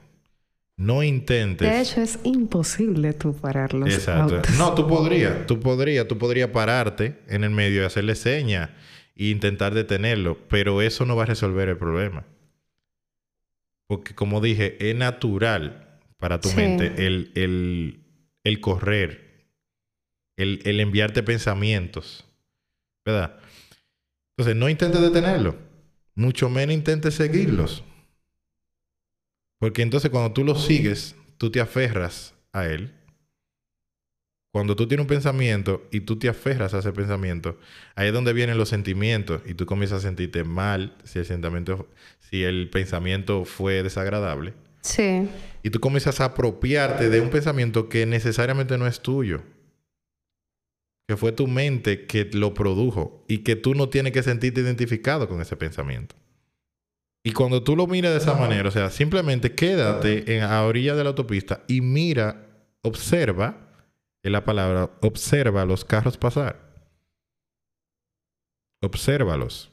No 0.77 1.03
intentes. 1.03 1.69
De 1.69 1.79
hecho, 1.79 2.01
es 2.01 2.17
imposible 2.23 3.13
tú 3.13 3.35
pararlos. 3.35 3.93
Exacto. 3.93 4.41
No, 4.57 4.73
tú 4.73 4.87
podrías, 4.87 5.45
tú 5.45 5.59
podrías, 5.59 6.07
tú 6.07 6.17
podrías 6.17 6.49
pararte 6.49 7.21
en 7.27 7.43
el 7.43 7.51
medio 7.51 7.83
y 7.83 7.85
hacerle 7.85 8.15
seña 8.15 8.75
e 9.15 9.29
intentar 9.29 9.73
detenerlo, 9.73 10.37
pero 10.49 10.81
eso 10.81 11.05
no 11.05 11.15
va 11.15 11.23
a 11.23 11.27
resolver 11.27 11.69
el 11.69 11.77
problema. 11.77 12.25
Porque 13.87 14.15
como 14.15 14.41
dije, 14.41 14.89
es 14.89 14.95
natural 14.95 15.99
para 16.17 16.39
tu 16.39 16.51
mente 16.53 17.05
el, 17.05 17.31
el, 17.35 17.99
el 18.43 18.59
correr, 18.59 19.47
el, 20.37 20.61
el 20.65 20.79
enviarte 20.79 21.23
pensamientos, 21.23 22.25
¿verdad? 23.05 23.39
Entonces, 24.31 24.55
no 24.55 24.67
intentes 24.69 25.01
detenerlo, 25.01 25.55
mucho 26.15 26.49
menos 26.49 26.75
intentes 26.75 27.13
seguirlos. 27.13 27.83
Porque 29.59 29.81
entonces 29.81 30.11
cuando 30.11 30.33
tú 30.33 30.43
lo 30.43 30.55
sigues, 30.55 31.15
tú 31.37 31.49
te 31.49 31.61
aferras 31.61 32.33
a 32.51 32.67
él. 32.67 32.93
Cuando 34.55 34.77
tú 34.77 34.87
tienes 34.87 35.03
un 35.03 35.09
pensamiento 35.09 35.85
y 35.91 35.99
tú 35.99 36.17
te 36.17 36.29
aferras 36.29 36.73
a 36.73 36.79
ese 36.79 36.93
pensamiento, 36.93 37.57
ahí 37.93 38.07
es 38.07 38.13
donde 38.13 38.31
vienen 38.31 38.57
los 38.57 38.69
sentimientos 38.69 39.41
y 39.45 39.53
tú 39.53 39.65
comienzas 39.65 39.99
a 39.99 40.07
sentirte 40.07 40.45
mal 40.45 40.95
si 41.03 41.19
el, 41.19 41.25
sentimiento, 41.25 41.89
si 42.21 42.45
el 42.45 42.69
pensamiento 42.69 43.43
fue 43.43 43.83
desagradable. 43.83 44.53
Sí. 44.79 45.27
Y 45.61 45.71
tú 45.71 45.81
comienzas 45.81 46.21
a 46.21 46.25
apropiarte 46.27 47.09
de 47.09 47.19
un 47.19 47.31
pensamiento 47.31 47.89
que 47.89 48.05
necesariamente 48.05 48.77
no 48.77 48.87
es 48.87 49.01
tuyo. 49.01 49.41
Que 51.09 51.17
fue 51.17 51.33
tu 51.33 51.47
mente 51.47 52.05
que 52.05 52.23
lo 52.31 52.53
produjo 52.53 53.25
y 53.27 53.39
que 53.39 53.57
tú 53.57 53.75
no 53.75 53.89
tienes 53.89 54.13
que 54.13 54.23
sentirte 54.23 54.61
identificado 54.61 55.27
con 55.27 55.41
ese 55.41 55.57
pensamiento. 55.57 56.15
Y 57.25 57.33
cuando 57.33 57.61
tú 57.61 57.75
lo 57.75 57.87
miras 57.87 58.13
de 58.13 58.19
esa 58.19 58.35
manera, 58.35 58.69
o 58.69 58.71
sea, 58.71 58.89
simplemente 58.89 59.53
quédate 59.53 60.37
en, 60.37 60.43
a 60.43 60.63
orilla 60.63 60.95
de 60.95 61.03
la 61.03 61.09
autopista 61.09 61.65
y 61.67 61.81
mira, 61.81 62.47
observa, 62.83 63.64
es 64.25 64.31
la 64.31 64.43
palabra, 64.43 64.89
observa 65.01 65.65
los 65.65 65.85
carros 65.85 66.17
pasar. 66.17 66.59
Obsérvalos. 68.81 69.71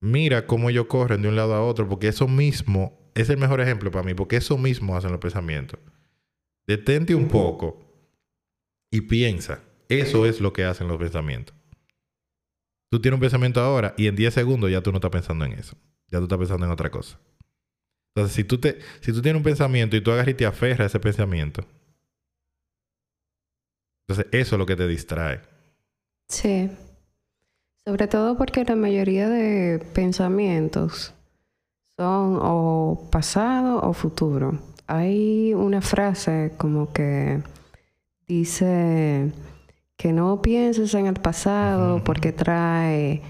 Mira 0.00 0.46
cómo 0.46 0.70
ellos 0.70 0.86
corren 0.86 1.20
de 1.20 1.28
un 1.28 1.36
lado 1.36 1.54
a 1.54 1.62
otro, 1.62 1.86
porque 1.86 2.08
eso 2.08 2.26
mismo 2.26 3.10
es 3.14 3.28
el 3.28 3.36
mejor 3.36 3.60
ejemplo 3.60 3.90
para 3.90 4.02
mí, 4.02 4.14
porque 4.14 4.36
eso 4.36 4.56
mismo 4.56 4.96
hacen 4.96 5.12
los 5.12 5.20
pensamientos. 5.20 5.78
Detente 6.66 7.14
un 7.14 7.28
poco 7.28 7.84
y 8.90 9.02
piensa. 9.02 9.62
Eso 9.90 10.24
es 10.24 10.40
lo 10.40 10.54
que 10.54 10.64
hacen 10.64 10.88
los 10.88 10.96
pensamientos. 10.96 11.54
Tú 12.90 12.98
tienes 12.98 13.16
un 13.16 13.20
pensamiento 13.20 13.60
ahora 13.60 13.94
y 13.98 14.06
en 14.06 14.16
10 14.16 14.32
segundos 14.32 14.70
ya 14.70 14.80
tú 14.80 14.90
no 14.90 14.96
estás 14.96 15.10
pensando 15.10 15.44
en 15.44 15.52
eso. 15.52 15.76
Ya 16.08 16.16
tú 16.16 16.24
estás 16.24 16.38
pensando 16.38 16.64
en 16.64 16.72
otra 16.72 16.90
cosa. 16.90 17.20
Entonces, 18.14 18.34
si 18.34 18.44
tú, 18.44 18.56
te, 18.56 18.78
si 19.00 19.12
tú 19.12 19.20
tienes 19.20 19.38
un 19.38 19.44
pensamiento 19.44 19.96
y 19.96 20.00
tú 20.00 20.12
agarras 20.12 20.32
y 20.32 20.34
te 20.34 20.46
aferras 20.46 20.80
a 20.80 20.86
ese 20.86 21.00
pensamiento, 21.00 21.66
entonces 24.06 24.26
eso 24.32 24.56
es 24.56 24.58
lo 24.58 24.66
que 24.66 24.76
te 24.76 24.86
distrae. 24.86 25.40
Sí. 26.28 26.70
Sobre 27.86 28.06
todo 28.06 28.36
porque 28.36 28.64
la 28.64 28.76
mayoría 28.76 29.28
de 29.28 29.78
pensamientos 29.92 31.14
son 31.96 32.38
o 32.40 33.08
pasado 33.10 33.80
o 33.80 33.92
futuro. 33.92 34.58
Hay 34.86 35.54
una 35.54 35.80
frase 35.80 36.52
como 36.56 36.92
que 36.92 37.42
dice 38.26 39.32
que 39.96 40.12
no 40.12 40.42
pienses 40.42 40.94
en 40.94 41.06
el 41.06 41.14
pasado 41.14 42.02
porque 42.04 42.32
trae 42.32 43.22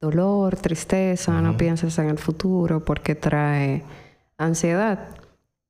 dolor, 0.00 0.56
tristeza, 0.56 1.40
no 1.40 1.56
pienses 1.56 1.96
en 1.98 2.10
el 2.10 2.18
futuro 2.18 2.84
porque 2.84 3.14
trae 3.14 3.82
ansiedad. 4.36 5.21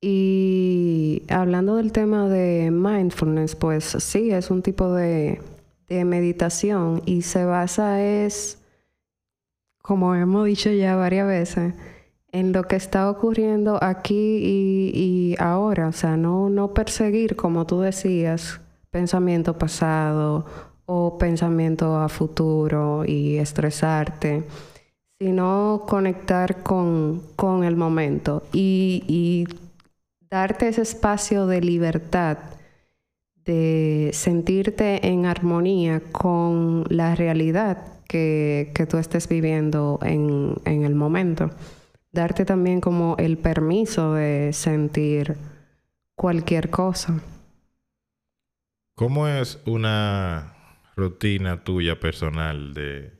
Y 0.04 1.22
hablando 1.28 1.76
del 1.76 1.92
tema 1.92 2.28
de 2.28 2.72
mindfulness, 2.72 3.54
pues 3.54 3.84
sí, 3.84 4.32
es 4.32 4.50
un 4.50 4.60
tipo 4.60 4.92
de, 4.92 5.40
meditación 5.88 7.02
y 7.04 7.20
se 7.20 7.44
basa 7.44 8.02
es, 8.02 8.58
como 9.82 10.14
hemos 10.14 10.46
dicho 10.46 10.70
ya 10.70 10.96
varias 10.96 11.26
veces, 11.26 11.74
en 12.32 12.52
lo 12.52 12.64
que 12.64 12.76
está 12.76 13.10
ocurriendo 13.10 13.78
aquí 13.80 14.40
y, 14.42 15.36
ahora. 15.38 15.88
O 15.88 15.92
sea, 15.92 16.16
no, 16.16 16.48
no 16.48 16.74
perseguir, 16.74 17.36
como 17.36 17.66
tú 17.66 17.80
decías, 17.80 18.60
pensamiento 18.90 19.56
pasado 19.58 20.46
o 20.86 21.18
pensamiento 21.18 21.96
a 21.98 22.08
futuro 22.08 23.04
y 23.06 23.36
estresarte, 23.36 24.44
sino 25.20 25.84
conectar 25.86 26.62
con, 26.62 27.22
el 27.62 27.76
momento 27.76 28.42
y, 28.52 29.04
y 29.06 29.46
darte 30.32 30.68
ese 30.68 30.80
espacio 30.80 31.46
de 31.46 31.60
libertad, 31.60 32.38
de 33.44 34.08
sentirte 34.14 35.06
en 35.06 35.26
armonía 35.26 36.00
con 36.10 36.86
la 36.88 37.14
realidad 37.14 38.00
que, 38.08 38.72
tú 38.88 38.96
estés 38.96 39.28
viviendo 39.28 39.98
en, 40.02 40.54
en, 40.64 40.84
el 40.84 40.94
momento. 40.94 41.50
Darte 42.12 42.46
también 42.46 42.80
como 42.80 43.14
el 43.18 43.36
permiso 43.36 44.14
de 44.14 44.54
sentir 44.54 45.36
cualquier 46.14 46.70
cosa. 46.70 47.20
¿Cómo 48.94 49.28
es 49.28 49.60
una 49.66 50.54
rutina 50.96 51.62
tuya 51.62 52.00
personal 52.00 52.72
de... 52.72 53.12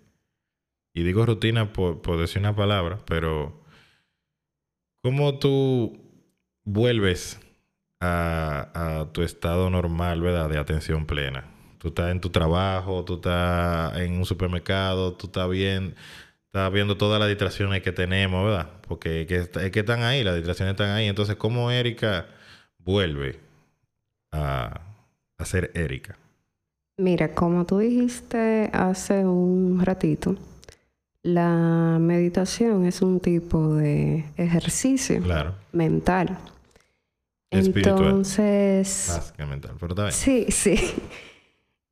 Y 0.95 1.03
digo 1.03 1.27
rutina 1.27 1.75
por, 1.75 2.01
por 2.01 2.19
decir 2.19 2.41
una 2.41 2.57
palabra, 2.57 3.01
pero 3.07 3.61
¿cómo 5.03 5.39
tú 5.39 6.02
vuelves 6.65 7.41
a, 8.01 9.07
tu 9.13 9.23
estado 9.23 9.71
normal, 9.71 10.21
¿verdad? 10.21 10.49
De 10.49 10.59
atención 10.59 11.07
plena. 11.07 11.45
Tú 11.79 11.89
estás 11.89 12.11
en 12.11 12.21
tu 12.21 12.31
trabajo, 12.31 13.05
tú 13.05 13.15
estás 13.17 13.97
en 13.99 14.15
un 14.15 14.25
supermercado, 14.25 15.15
tú 15.15 15.27
estás 15.27 15.49
bien, 15.49 15.95
estás 16.47 16.73
viendo 16.73 16.97
todas 16.97 17.19
las 17.19 17.29
distracciones 17.29 17.83
que 17.83 17.93
tenemos, 17.93 18.45
¿verdad? 18.45 18.69
Porque 18.87 19.23
es 19.29 19.49
que, 19.71 19.81
están 19.81 20.03
ahí, 20.03 20.23
las 20.25 20.37
distracciones 20.37 20.73
están 20.73 20.91
ahí. 20.91 21.07
Entonces, 21.09 21.37
¿cómo 21.37 21.71
Erika 21.71 22.27
vuelve 22.79 23.41
a, 24.33 24.81
a 25.39 25.45
ser 25.45 25.71
Erika? 25.75 26.17
Mira, 26.99 27.35
como 27.35 27.65
tú 27.67 27.79
dijiste 27.79 28.71
hace 28.73 29.25
un 29.25 29.81
ratito, 29.85 30.37
la 31.23 31.99
meditación 32.01 32.85
es 32.85 33.03
un 33.03 33.21
tipo 33.21 33.75
de 33.75 34.25
ejercicio 34.37 35.23
mental. 35.73 36.39
Entonces. 37.51 39.07
Más 39.15 39.33
que 39.33 39.45
mental, 39.47 39.77
pero 39.79 40.11
Sí, 40.11 40.47
sí. 40.49 40.77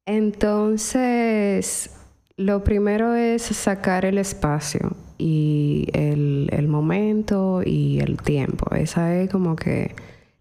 Entonces, 0.07 1.91
lo 2.37 2.65
primero 2.65 3.15
es 3.15 3.43
sacar 3.43 4.05
el 4.05 4.19
espacio 4.19 4.97
y 5.19 5.87
el, 5.93 6.49
el, 6.53 6.67
momento 6.67 7.63
y 7.65 8.01
el 8.01 8.17
tiempo. 8.17 8.75
Esa 8.75 9.15
es 9.17 9.31
como 9.31 9.55
que 9.55 9.95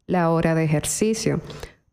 la 0.07 0.31
hora 0.31 0.55
de 0.55 0.63
ejercicio. 0.63 1.41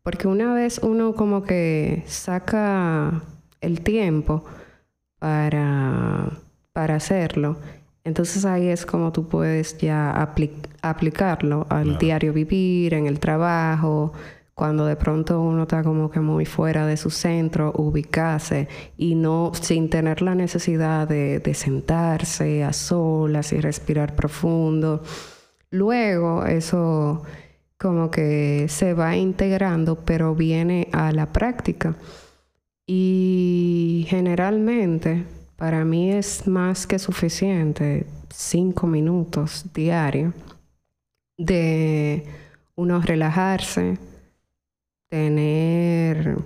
Porque 0.01 0.29
una 0.29 0.53
vez 0.53 0.79
uno 0.81 1.13
como 1.13 1.43
que 1.43 2.03
saca 2.07 3.21
el 3.59 3.81
tiempo 3.81 4.45
para, 5.19 6.31
para 6.77 6.97
hacerlo, 6.97 7.57
entonces 8.03 8.45
ahí 8.45 8.67
es 8.67 8.85
como 8.85 9.11
tú 9.11 9.27
puedes 9.27 9.79
ya 9.79 10.11
aplicarlo 10.83 11.65
al 11.69 11.97
diario 11.97 12.33
vivir, 12.33 12.93
en 12.93 13.07
el 13.07 13.19
trabajo, 13.19 14.13
cuando 14.53 14.85
de 14.85 14.95
pronto 14.95 15.41
uno 15.41 15.63
está 15.63 15.81
como 15.81 16.11
que 16.11 16.19
muy 16.19 16.45
fuera 16.45 16.85
de 16.85 16.95
su 16.95 17.09
centro, 17.09 17.73
ubicarse 17.77 18.67
y 18.95 19.15
no 19.15 19.53
sin 19.59 19.89
tener 19.89 20.21
la 20.21 20.35
necesidad 20.35 21.07
de, 21.07 21.39
de 21.39 21.55
sentarse 21.55 22.63
a 22.63 22.73
solas 22.73 23.51
y 23.53 23.59
respirar 23.59 24.15
profundo. 24.15 25.01
Luego 25.71 26.45
eso 26.45 27.23
como 27.79 28.11
que 28.11 28.67
se 28.69 28.93
va 28.93 29.17
integrando, 29.17 29.95
pero 30.05 30.35
viene 30.35 30.89
a 30.91 31.11
la 31.11 31.25
práctica. 31.33 31.95
Y 32.85 34.05
generalmente 34.07 35.25
para 35.57 35.83
mí 35.83 36.11
es 36.11 36.47
más 36.47 36.87
que 36.87 36.99
suficiente 36.99 38.05
cinco 38.29 38.87
minutos 38.87 39.65
diarios 39.73 40.33
de 41.37 42.25
uno 42.75 43.01
relajarse, 43.01 43.97
tener, 45.09 46.37
o 46.37 46.43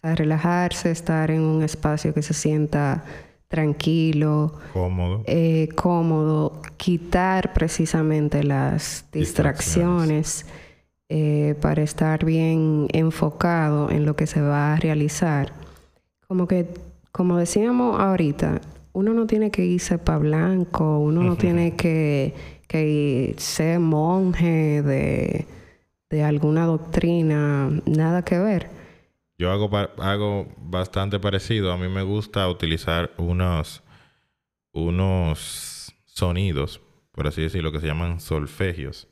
sea, 0.00 0.14
relajarse, 0.14 0.90
estar 0.90 1.30
en 1.30 1.42
un 1.42 1.62
espacio 1.62 2.14
que 2.14 2.22
se 2.22 2.34
sienta 2.34 3.04
tranquilo, 3.48 4.54
cómodo, 4.72 5.22
eh, 5.26 5.68
cómodo 5.74 6.62
quitar 6.76 7.52
precisamente 7.52 8.42
las 8.42 9.04
distracciones, 9.12 10.46
eh, 11.08 11.54
para 11.60 11.82
estar 11.82 12.24
bien 12.24 12.88
enfocado 12.92 13.90
en 13.90 14.06
lo 14.06 14.16
que 14.16 14.26
se 14.26 14.40
va 14.40 14.72
a 14.72 14.76
realizar. 14.76 15.52
Como 16.26 16.48
que 16.48 16.66
como 17.14 17.38
decíamos 17.38 18.00
ahorita, 18.00 18.60
uno 18.92 19.14
no 19.14 19.28
tiene 19.28 19.52
que 19.52 19.64
irse 19.64 19.98
para 19.98 20.18
blanco, 20.18 20.98
uno 20.98 21.22
no 21.22 21.36
tiene 21.36 21.76
que, 21.76 22.34
ser 23.38 23.78
monje 23.78 24.82
de, 24.82 25.46
alguna 26.24 26.66
doctrina, 26.66 27.70
nada 27.86 28.24
que 28.24 28.36
ver. 28.40 28.68
Yo 29.38 29.52
hago, 29.52 29.70
hago 29.76 30.48
bastante 30.58 31.20
parecido. 31.20 31.70
A 31.70 31.76
mí 31.76 31.88
me 31.88 32.02
gusta 32.02 32.48
utilizar 32.48 33.12
unos, 33.16 33.84
unos 34.72 35.94
sonidos, 36.06 36.80
por 37.12 37.28
así 37.28 37.42
decirlo, 37.42 37.70
que 37.70 37.78
se 37.78 37.86
llaman 37.86 38.18
solfegios. 38.18 39.06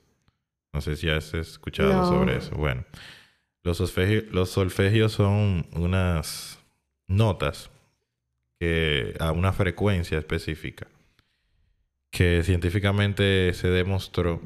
No 0.72 0.80
sé 0.80 0.96
si 0.96 1.08
has 1.08 1.34
escuchado 1.34 2.08
sobre 2.08 2.38
eso. 2.38 2.56
Bueno, 2.56 2.84
los 3.62 3.78
los 4.32 4.50
solfegios 4.50 5.12
son 5.12 5.66
unas 5.76 6.58
notas 7.06 7.71
a 9.18 9.32
una 9.32 9.52
frecuencia 9.52 10.18
específica 10.18 10.86
que 12.10 12.42
científicamente 12.44 13.52
se 13.54 13.68
demostró 13.68 14.40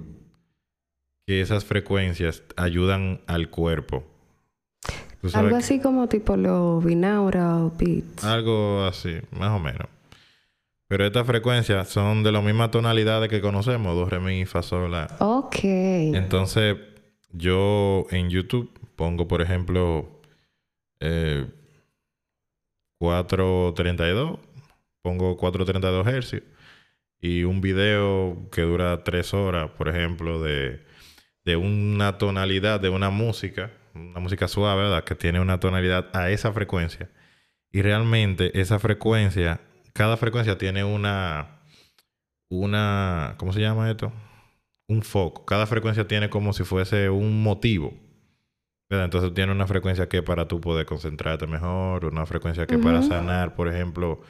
que 1.26 1.40
esas 1.40 1.64
frecuencias 1.64 2.42
ayudan 2.56 3.20
al 3.26 3.50
cuerpo. 3.50 4.04
Algo 5.34 5.56
así 5.56 5.80
como 5.80 6.08
tipo 6.08 6.36
los 6.36 6.84
binaural 6.84 7.72
beats. 7.76 8.22
Algo 8.24 8.84
así, 8.84 9.16
más 9.32 9.50
o 9.50 9.58
menos. 9.58 9.88
Pero 10.88 11.04
estas 11.04 11.26
frecuencias 11.26 11.88
son 11.88 12.22
de 12.22 12.30
la 12.30 12.40
misma 12.40 12.70
tonalidades 12.70 13.28
que 13.28 13.40
conocemos, 13.40 13.96
do, 13.96 14.04
re, 14.08 14.20
mi, 14.20 14.44
fa, 14.44 14.62
sol, 14.62 14.92
la. 14.92 15.08
Ok. 15.18 15.64
Entonces, 15.64 16.76
yo 17.32 18.06
en 18.10 18.30
YouTube 18.30 18.70
pongo, 18.94 19.26
por 19.26 19.42
ejemplo, 19.42 20.08
eh, 21.00 21.46
432, 22.98 24.38
pongo 25.02 25.36
432 25.36 26.06
hercios 26.06 26.42
y 27.20 27.44
un 27.44 27.60
video 27.60 28.48
que 28.52 28.62
dura 28.62 29.02
3 29.04 29.34
horas, 29.34 29.70
por 29.70 29.88
ejemplo, 29.88 30.42
de, 30.42 30.84
de 31.44 31.56
una 31.56 32.18
tonalidad 32.18 32.80
de 32.80 32.88
una 32.88 33.10
música, 33.10 33.72
una 33.94 34.20
música 34.20 34.48
suave, 34.48 34.82
¿verdad? 34.82 35.04
Que 35.04 35.14
tiene 35.14 35.40
una 35.40 35.60
tonalidad 35.60 36.08
a 36.14 36.30
esa 36.30 36.52
frecuencia. 36.52 37.10
Y 37.72 37.82
realmente 37.82 38.58
esa 38.60 38.78
frecuencia, 38.78 39.60
cada 39.92 40.16
frecuencia 40.16 40.58
tiene 40.58 40.84
una, 40.84 41.60
una, 42.48 43.34
¿cómo 43.38 43.52
se 43.52 43.60
llama 43.60 43.90
esto? 43.90 44.12
Un 44.88 45.02
foco. 45.02 45.44
Cada 45.44 45.66
frecuencia 45.66 46.06
tiene 46.06 46.30
como 46.30 46.52
si 46.52 46.64
fuese 46.64 47.10
un 47.10 47.42
motivo. 47.42 47.94
Entonces 48.88 49.34
tiene 49.34 49.52
una 49.52 49.66
frecuencia 49.66 50.08
que 50.08 50.22
para 50.22 50.46
tú 50.46 50.60
poder 50.60 50.86
concentrarte 50.86 51.46
mejor, 51.46 52.04
una 52.04 52.24
frecuencia 52.24 52.66
que 52.66 52.78
para 52.78 53.02
sanar, 53.02 53.54
por 53.54 53.68
ejemplo, 53.68 54.20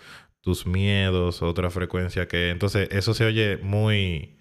tus 0.40 0.66
miedos, 0.66 1.42
otra 1.42 1.70
frecuencia 1.70 2.26
que... 2.26 2.50
Entonces 2.50 2.88
eso 2.90 3.14
se 3.14 3.24
oye 3.24 3.58
muy... 3.58 4.38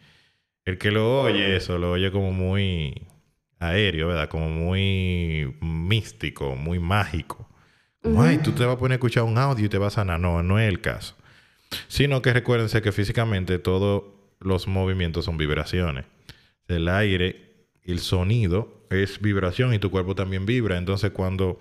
El 0.63 0.77
que 0.77 0.91
lo 0.91 1.21
oye 1.21 1.55
eso, 1.55 1.77
lo 1.77 1.91
oye 1.91 2.11
como 2.11 2.31
muy 2.31 3.07
aéreo, 3.59 4.07
¿verdad? 4.07 4.29
Como 4.29 4.49
muy 4.49 5.55
místico, 5.61 6.55
muy 6.55 6.79
mágico. 6.79 7.47
Como, 8.01 8.23
ay, 8.23 8.37
tú 8.37 8.51
te 8.51 8.65
vas 8.65 8.75
a 8.75 8.79
poner 8.79 8.93
a 8.93 8.95
escuchar 8.95 9.23
un 9.23 9.37
audio 9.37 9.65
y 9.65 9.69
te 9.69 9.77
vas 9.77 9.93
a 9.93 10.01
sanar. 10.01 10.19
No, 10.19 10.41
no 10.43 10.59
es 10.59 10.69
el 10.69 10.79
caso. 10.81 11.15
Sino 11.87 12.21
que 12.21 12.33
recuérdense 12.33 12.81
que 12.81 12.91
físicamente 12.91 13.59
todos 13.59 14.03
los 14.39 14.67
movimientos 14.67 15.25
son 15.25 15.37
vibraciones. 15.37 16.05
El 16.67 16.87
aire, 16.87 17.44
el 17.85 17.99
sonido 17.99 18.85
es 18.89 19.21
vibración 19.21 19.73
y 19.73 19.79
tu 19.79 19.91
cuerpo 19.91 20.15
también 20.15 20.45
vibra. 20.45 20.77
Entonces 20.77 21.11
cuando 21.11 21.59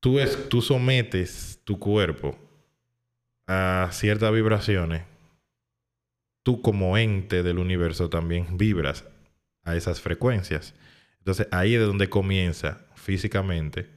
tú, 0.00 0.18
es, 0.18 0.48
tú 0.48 0.62
sometes 0.62 1.60
tu 1.64 1.78
cuerpo 1.78 2.38
a 3.46 3.88
ciertas 3.92 4.32
vibraciones, 4.32 5.02
tú 6.42 6.62
como 6.62 6.96
ente 6.96 7.42
del 7.42 7.58
universo 7.58 8.08
también 8.08 8.56
vibras 8.56 9.04
a 9.64 9.76
esas 9.76 10.00
frecuencias. 10.00 10.74
Entonces 11.18 11.46
ahí 11.50 11.74
es 11.74 11.80
donde 11.80 12.08
comienza 12.08 12.86
físicamente 12.94 13.88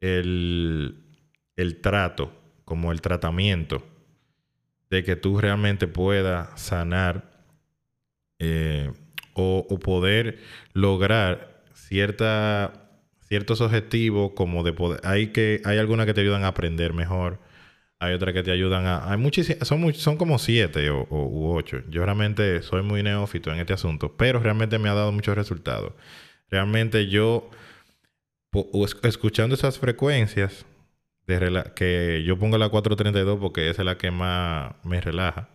el, 0.00 1.02
el 1.56 1.80
trato, 1.80 2.32
como 2.64 2.92
el 2.92 3.00
tratamiento 3.00 3.86
de 4.90 5.04
que 5.04 5.16
tú 5.16 5.38
realmente 5.38 5.86
puedas 5.86 6.60
sanar 6.60 7.44
eh, 8.38 8.92
o, 9.36 9.78
poder 9.78 10.38
lograr 10.72 11.62
cierta, 11.74 12.72
ciertos 13.20 13.60
objetivos 13.60 14.32
como 14.34 14.62
de 14.64 14.72
poder... 14.72 15.00
Hay, 15.04 15.28
que, 15.28 15.60
hay 15.64 15.78
algunas 15.78 16.06
que 16.06 16.14
te 16.14 16.22
ayudan 16.22 16.44
a 16.44 16.48
aprender 16.48 16.94
mejor, 16.94 17.38
hay 17.98 18.14
otras 18.14 18.34
que 18.34 18.42
te 18.42 18.50
ayudan 18.50 18.86
a... 18.86 19.10
Hay 19.10 19.18
muchísimas, 19.18 19.68
son, 19.68 19.92
son 19.94 20.16
como 20.16 20.38
siete 20.38 20.90
o, 20.90 21.06
u 21.10 21.54
ocho. 21.54 21.82
Yo 21.90 22.04
realmente 22.04 22.62
soy 22.62 22.82
muy 22.82 23.02
neófito 23.02 23.52
en 23.52 23.60
este 23.60 23.74
asunto, 23.74 24.16
pero 24.16 24.40
realmente 24.40 24.78
me 24.78 24.88
ha 24.88 24.94
dado 24.94 25.12
muchos 25.12 25.36
resultados. 25.36 25.92
Realmente 26.50 27.08
yo, 27.08 27.50
escuchando 29.02 29.54
esas 29.54 29.78
frecuencias, 29.78 30.64
de 31.26 31.72
que 31.74 32.22
yo 32.24 32.38
pongo 32.38 32.56
la 32.56 32.68
432 32.68 33.38
porque 33.40 33.68
esa 33.68 33.82
es 33.82 33.86
la 33.86 33.98
que 33.98 34.10
más 34.10 34.74
me 34.84 35.00
relaja. 35.00 35.48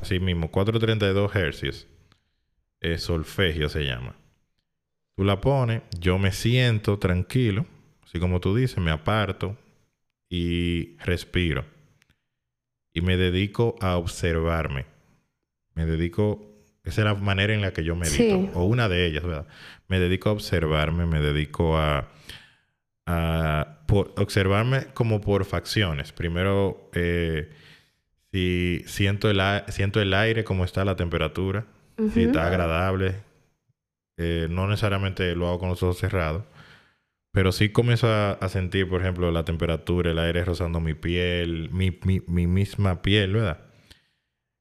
Así 0.00 0.18
mismo, 0.18 0.50
432 0.50 1.34
hercios. 1.36 1.86
Solfegio 2.98 3.68
se 3.68 3.84
llama. 3.84 4.14
Tú 5.16 5.24
la 5.24 5.40
pones, 5.40 5.82
yo 5.98 6.18
me 6.18 6.32
siento 6.32 6.98
tranquilo, 6.98 7.66
así 8.04 8.18
como 8.18 8.40
tú 8.40 8.54
dices, 8.54 8.78
me 8.78 8.90
aparto 8.90 9.56
y 10.28 10.96
respiro. 10.98 11.64
Y 12.92 13.00
me 13.00 13.16
dedico 13.16 13.76
a 13.80 13.96
observarme. 13.96 14.86
Me 15.74 15.86
dedico, 15.86 16.46
esa 16.84 17.00
es 17.00 17.04
la 17.04 17.14
manera 17.14 17.54
en 17.54 17.60
la 17.60 17.72
que 17.72 17.84
yo 17.84 17.96
medito, 17.96 18.50
o 18.58 18.64
una 18.64 18.88
de 18.88 19.06
ellas, 19.06 19.24
¿verdad? 19.24 19.46
Me 19.88 19.98
dedico 19.98 20.28
a 20.28 20.32
observarme, 20.32 21.06
me 21.06 21.20
dedico 21.20 21.76
a 21.76 22.08
a 23.06 23.78
observarme 24.16 24.86
como 24.94 25.20
por 25.20 25.44
facciones. 25.44 26.12
Primero, 26.12 26.90
eh, 26.94 27.50
si 28.32 28.82
siento 28.86 29.30
el, 29.30 29.40
siento 29.68 30.00
el 30.00 30.14
aire, 30.14 30.44
cómo 30.44 30.64
está 30.64 30.84
la 30.84 30.96
temperatura, 30.96 31.66
si 32.12 32.24
está 32.24 32.46
agradable. 32.46 33.16
Eh, 34.16 34.46
no 34.50 34.68
necesariamente 34.68 35.34
lo 35.34 35.48
hago 35.48 35.58
con 35.58 35.68
los 35.70 35.82
ojos 35.82 35.98
cerrados, 35.98 36.44
pero 37.32 37.50
sí 37.50 37.70
comienzo 37.70 38.08
a, 38.08 38.48
sentir, 38.48 38.88
por 38.88 39.00
ejemplo, 39.00 39.30
la 39.32 39.44
temperatura, 39.44 40.12
el 40.12 40.18
aire 40.18 40.44
rozando 40.44 40.80
mi 40.80 40.94
piel, 40.94 41.70
mi, 41.72 41.98
mi, 42.04 42.46
misma 42.46 43.02
piel, 43.02 43.32
¿verdad? 43.32 43.58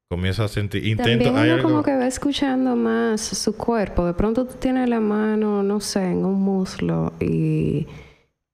Comienzo 0.09 0.43
a 0.43 0.47
sentir, 0.47 0.85
intento... 0.87 1.31
También 1.31 1.55
uno 1.55 1.63
como 1.63 1.83
que 1.83 1.95
va 1.95 2.07
escuchando 2.07 2.75
más 2.75 3.21
su 3.21 3.55
cuerpo. 3.55 4.05
De 4.05 4.13
pronto 4.13 4.45
tú 4.45 4.55
tienes 4.59 4.89
la 4.89 4.99
mano, 4.99 5.61
no 5.61 5.79
sé, 5.79 6.03
en 6.03 6.25
un 6.25 6.41
muslo 6.41 7.13
y 7.19 7.87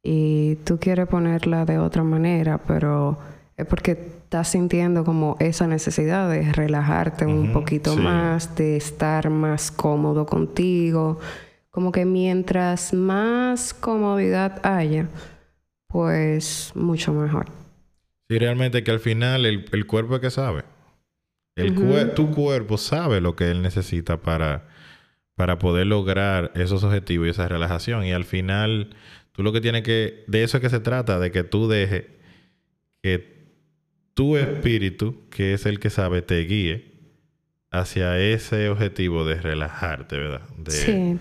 y 0.03 0.55
tú 0.57 0.79
quieres 0.79 1.07
ponerla 1.07 1.65
de 1.65 1.77
otra 1.77 2.03
manera, 2.03 2.57
pero 2.57 3.17
es 3.59 3.65
porque 3.65 3.91
estás 3.91 4.49
sintiendo 4.49 5.03
como 5.03 5.37
esa 5.39 5.67
necesidad 5.67 6.29
de 6.29 6.51
relajarte 6.51 7.25
un 7.25 7.53
poquito 7.53 7.95
más, 7.95 8.55
de 8.55 8.77
estar 8.77 9.29
más 9.29 9.71
cómodo 9.71 10.25
contigo. 10.25 11.19
Como 11.69 11.91
que 11.91 12.05
mientras 12.05 12.93
más 12.93 13.73
comodidad 13.73 14.65
haya, 14.65 15.07
pues 15.87 16.71
mucho 16.75 17.13
mejor. 17.13 17.47
Sí, 18.27 18.37
realmente 18.37 18.83
que 18.83 18.91
al 18.91 18.99
final 18.99 19.45
el, 19.45 19.85
cuerpo 19.87 20.15
es 20.15 20.21
que 20.21 20.29
sabe. 20.31 20.63
El 21.55 21.75
tu 22.13 22.31
cuerpo 22.31 22.77
sabe 22.77 23.21
lo 23.21 23.35
que 23.35 23.51
él 23.51 23.61
necesita 23.61 24.17
para, 24.17 24.67
para 25.35 25.59
poder 25.59 25.87
lograr 25.87 26.51
esos 26.55 26.83
objetivos 26.83 27.27
y 27.27 27.29
esa 27.31 27.47
relajación. 27.47 28.05
Y 28.05 28.13
al 28.13 28.25
final 28.25 28.95
Tú 29.39 29.43
lo 29.43 29.53
que 29.53 29.61
tienes 29.61 29.83
que, 29.83 30.25
de 30.27 30.43
eso 30.43 30.57
es 30.57 30.61
que 30.61 30.69
se 30.69 30.81
trata, 30.81 31.17
de 31.17 31.31
que 31.31 31.45
tú 31.45 31.69
dejes 31.69 32.07
que 33.01 33.38
tu 34.19 34.35
espíritu, 34.35 35.15
que 35.29 35.53
es 35.53 35.65
el 35.65 35.79
que 35.79 35.89
sabe, 35.89 36.21
te 36.21 36.41
guíe 36.41 36.91
hacia 37.71 38.19
ese 38.19 38.67
objetivo 38.67 39.23
de 39.23 39.35
relajarte, 39.35 40.17
¿verdad? 40.17 40.41
De, 40.57 40.71
sí. 40.71 41.17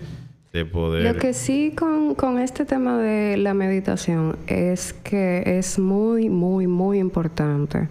De 0.51 0.65
poder... 0.65 1.13
Lo 1.13 1.17
que 1.17 1.33
sí 1.33 1.71
con, 1.73 2.13
con 2.15 2.39
este 2.39 2.65
tema 2.65 2.97
de 2.97 3.37
la 3.37 3.53
meditación 3.53 4.37
es 4.47 4.91
que 4.91 5.43
es 5.45 5.79
muy, 5.79 6.27
muy, 6.27 6.67
muy 6.67 6.99
importante 6.99 7.87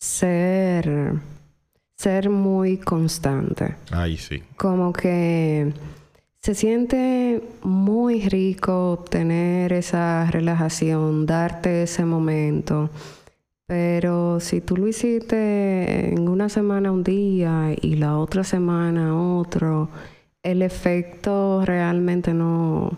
ser, 0.00 1.12
ser 1.96 2.28
muy 2.28 2.78
constante. 2.78 3.76
Ay, 3.92 4.16
sí. 4.16 4.42
Como 4.56 4.92
que 4.92 5.72
se 6.40 6.56
siente 6.56 7.40
muy 7.62 8.28
rico 8.28 9.04
tener 9.08 9.72
esa 9.72 10.28
relajación, 10.28 11.24
darte 11.24 11.84
ese 11.84 12.04
momento. 12.04 12.90
Pero 13.66 14.40
si 14.40 14.60
tú 14.60 14.76
lo 14.76 14.86
hiciste 14.86 16.12
en 16.12 16.28
una 16.28 16.48
semana 16.48 16.92
un 16.92 17.02
día 17.02 17.74
y 17.80 17.96
la 17.96 18.18
otra 18.18 18.44
semana 18.44 19.16
otro, 19.16 19.88
el 20.42 20.60
efecto 20.62 21.62
realmente 21.64 22.34
no, 22.34 22.92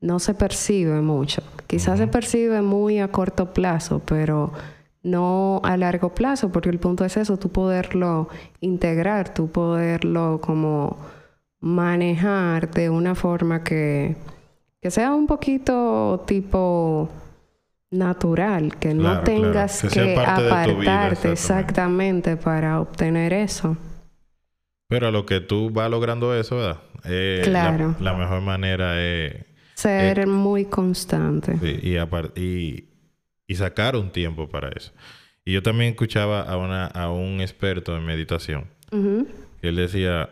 no 0.00 0.18
se 0.18 0.34
percibe 0.34 1.00
mucho. 1.00 1.42
Quizás 1.68 1.98
se 1.98 2.08
percibe 2.08 2.62
muy 2.62 2.98
a 2.98 3.08
corto 3.12 3.52
plazo, 3.52 4.00
pero 4.04 4.52
no 5.02 5.60
a 5.64 5.76
largo 5.76 6.14
plazo, 6.14 6.50
porque 6.50 6.70
el 6.70 6.78
punto 6.78 7.04
es 7.04 7.16
eso, 7.16 7.38
tú 7.38 7.50
poderlo 7.50 8.28
integrar, 8.60 9.32
tú 9.32 9.48
poderlo 9.48 10.40
como 10.42 10.98
manejar 11.60 12.70
de 12.70 12.90
una 12.90 13.14
forma 13.14 13.62
que, 13.64 14.16
que 14.80 14.90
sea 14.90 15.14
un 15.14 15.26
poquito 15.26 16.24
tipo 16.26 17.08
natural, 17.90 18.76
que 18.78 18.94
no 18.94 19.22
tengas 19.22 19.82
que, 19.82 20.14
apartarte 20.16 21.32
exactamente 21.32 22.36
para 22.36 22.80
obtener 22.80 23.32
eso. 23.32 23.76
Pero 24.88 25.08
a 25.08 25.10
lo 25.10 25.26
que 25.26 25.40
tú 25.40 25.70
vas 25.70 25.90
logrando 25.90 26.34
eso, 26.34 26.56
¿verdad? 26.56 26.80
Eh, 27.04 27.42
claro. 27.44 27.94
La, 28.00 28.14
mejor 28.14 28.40
manera 28.40 29.00
es... 29.02 29.44
Ser 29.74 30.26
muy 30.26 30.64
constante. 30.64 31.58
y, 31.62 31.96
y, 32.40 32.88
y, 33.46 33.54
sacar 33.54 33.96
un 33.96 34.10
tiempo 34.10 34.48
para 34.48 34.70
eso. 34.70 34.92
Y 35.44 35.52
yo 35.52 35.62
también 35.62 35.90
escuchaba 35.90 36.42
a, 36.42 36.56
una, 36.56 36.86
a 36.86 37.10
un 37.10 37.40
experto 37.40 37.96
en 37.96 38.04
meditación. 38.04 38.66
que 38.90 39.68
él 39.68 39.76
decía, 39.76 40.30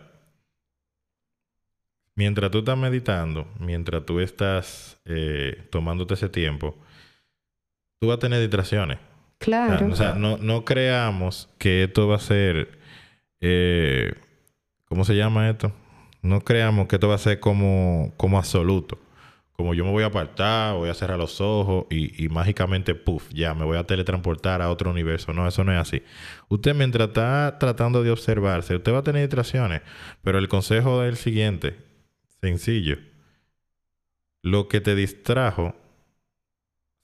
mientras 2.17 2.51
tú 2.51 2.59
estás 2.59 2.77
meditando, 2.77 3.47
mientras 3.61 4.05
tú 4.05 4.19
estás 4.21 4.99
eh, 5.05 5.69
tomándote 5.71 6.15
ese 6.15 6.29
tiempo, 6.29 6.77
tú 8.01 8.09
vas 8.09 8.17
a 8.17 8.21
tener 8.21 8.41
distracciones. 8.41 8.99
Claro. 9.39 9.87
O 9.89 9.97
sea, 9.97 10.15
no, 10.15 10.39
no 10.39 10.65
creamos 10.65 11.49
que 11.59 11.85
esto 11.85 12.09
va 12.09 12.17
a 12.17 12.21
ser. 12.21 12.79
Eh, 13.41 14.15
¿Cómo 14.87 15.05
se 15.05 15.15
llama 15.15 15.49
esto? 15.51 15.73
No 16.23 16.41
creamos 16.41 16.89
que 16.89 16.97
esto 16.97 17.09
va 17.09 17.17
a 17.17 17.19
ser 17.19 17.39
como, 17.39 18.15
como 18.17 18.39
absoluto. 18.39 18.99
Como 19.53 19.73
yo 19.73 19.85
me 19.85 19.91
voy 19.91 20.03
a 20.03 20.07
apartar, 20.07 20.75
voy 20.75 20.91
a 20.91 20.95
cerrar 20.95 21.19
los 21.19 21.41
ojos 21.41 21.87
y, 21.89 22.23
y 22.23 22.29
mágicamente, 22.29 22.95
puff, 22.95 23.31
ya 23.33 23.55
me 23.55 23.65
voy 23.65 23.79
a 23.79 23.85
teletransportar 23.85 24.61
a 24.61 24.71
otro 24.71 24.91
universo. 24.91 25.33
No, 25.33 25.49
eso 25.49 25.65
no 25.65 25.73
es 25.73 25.79
así. 25.79 26.03
Usted, 26.49 26.75
mientras 26.75 27.09
está 27.09 27.57
tratando 27.59 28.03
de 28.03 28.11
observarse, 28.11 28.77
usted 28.77 28.93
va 28.93 28.99
a 28.99 29.03
tener 29.03 29.23
distracciones. 29.23 29.83
Pero 30.23 30.39
el 30.39 30.49
consejo 30.49 31.03
es 31.03 31.09
el 31.09 31.17
siguiente: 31.17 31.77
sencillo. 32.41 32.99
Lo 34.43 34.69
que 34.69 34.81
te 34.81 34.95
distrajo, 34.95 35.75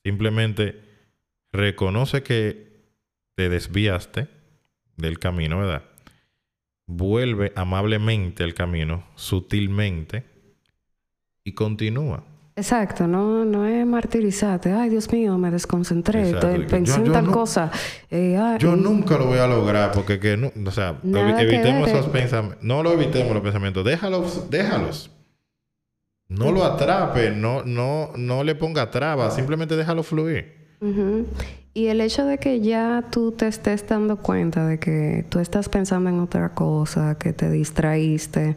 simplemente 0.04 0.80
reconoce 1.52 2.22
que 2.22 2.72
te 3.34 3.48
desviaste 3.48 4.28
del 4.96 5.18
camino, 5.18 5.58
¿verdad? 5.58 5.82
Vuelve 6.86 7.52
amablemente 7.56 8.44
al 8.44 8.54
camino, 8.54 9.04
sutilmente, 9.14 10.24
y 11.44 11.52
continúa. 11.52 12.24
Exacto, 12.54 13.06
no, 13.06 13.44
no 13.44 13.66
es 13.66 13.86
martirizarte. 13.86 14.72
Ay, 14.72 14.90
Dios 14.90 15.10
mío, 15.10 15.38
me 15.38 15.50
desconcentré, 15.50 16.34
pensé 16.68 17.00
en 17.00 17.10
tal 17.10 17.30
cosa. 17.30 17.70
Eh, 18.10 18.38
yo 18.58 18.76
nunca 18.76 19.16
lo 19.16 19.26
voy 19.26 19.38
a 19.38 19.46
lograr 19.46 19.92
porque 19.92 20.20
que 20.20 20.36
no, 20.36 20.52
o 20.66 20.70
sea, 20.70 21.00
evitemos 21.02 21.88
esos 21.88 22.08
pensamientos. 22.08 22.62
No 22.62 22.82
lo 22.82 22.92
evitemos 22.92 23.32
los 23.32 23.42
pensamientos, 23.42 23.84
déjalos, 23.84 24.50
déjalos. 24.50 25.10
No 26.38 26.50
lo 26.50 26.64
atrape, 26.64 27.30
no, 27.30 27.62
no, 27.64 28.10
no 28.16 28.44
le 28.44 28.54
ponga 28.54 28.90
trabas, 28.90 29.34
simplemente 29.34 29.76
déjalo 29.76 30.02
fluir. 30.02 30.62
Y 31.74 31.86
el 31.86 32.00
hecho 32.00 32.26
de 32.26 32.38
que 32.38 32.60
ya 32.60 33.04
tú 33.10 33.32
te 33.32 33.46
estés 33.46 33.86
dando 33.86 34.16
cuenta 34.16 34.66
de 34.66 34.78
que 34.78 35.24
tú 35.28 35.38
estás 35.38 35.68
pensando 35.68 36.10
en 36.10 36.20
otra 36.20 36.50
cosa, 36.50 37.16
que 37.18 37.32
te 37.32 37.50
distraíste, 37.50 38.56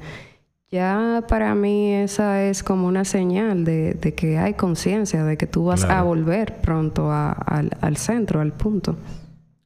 ya 0.72 1.24
para 1.28 1.56
mí 1.56 1.94
esa 1.94 2.44
es 2.44 2.64
como 2.64 2.88
una 2.88 3.06
señal 3.06 3.64
de, 3.64 4.14
que 4.18 4.38
hay 4.38 4.56
conciencia, 4.56 5.24
de 5.24 5.38
que 5.38 5.48
tú 5.48 5.66
vas 5.66 5.84
a 5.84 6.02
volver 6.02 6.62
pronto 6.62 7.12
al, 7.12 7.98
centro, 7.98 8.42
al 8.42 8.52
punto. 8.52 8.98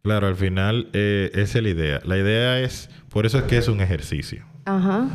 Claro, 0.03 0.27
al 0.27 0.35
final 0.35 0.89
eh, 0.93 1.31
esa 1.33 1.57
es 1.59 1.63
la 1.63 1.69
idea. 1.69 2.01
La 2.03 2.17
idea 2.17 2.59
es, 2.59 2.89
por 3.09 3.25
eso 3.25 3.39
es 3.39 3.45
que 3.45 3.57
es 3.57 3.67
un 3.67 3.81
ejercicio. 3.81 4.43
Ajá. 4.65 5.07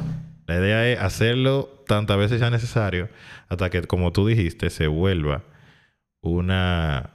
La 0.46 0.56
idea 0.56 0.86
es 0.88 1.00
hacerlo 1.00 1.82
tantas 1.86 2.16
veces 2.16 2.38
sea 2.38 2.50
necesario 2.50 3.08
hasta 3.48 3.70
que, 3.70 3.82
como 3.82 4.12
tú 4.12 4.26
dijiste, 4.26 4.70
se 4.70 4.86
vuelva 4.86 5.44
una 6.20 7.10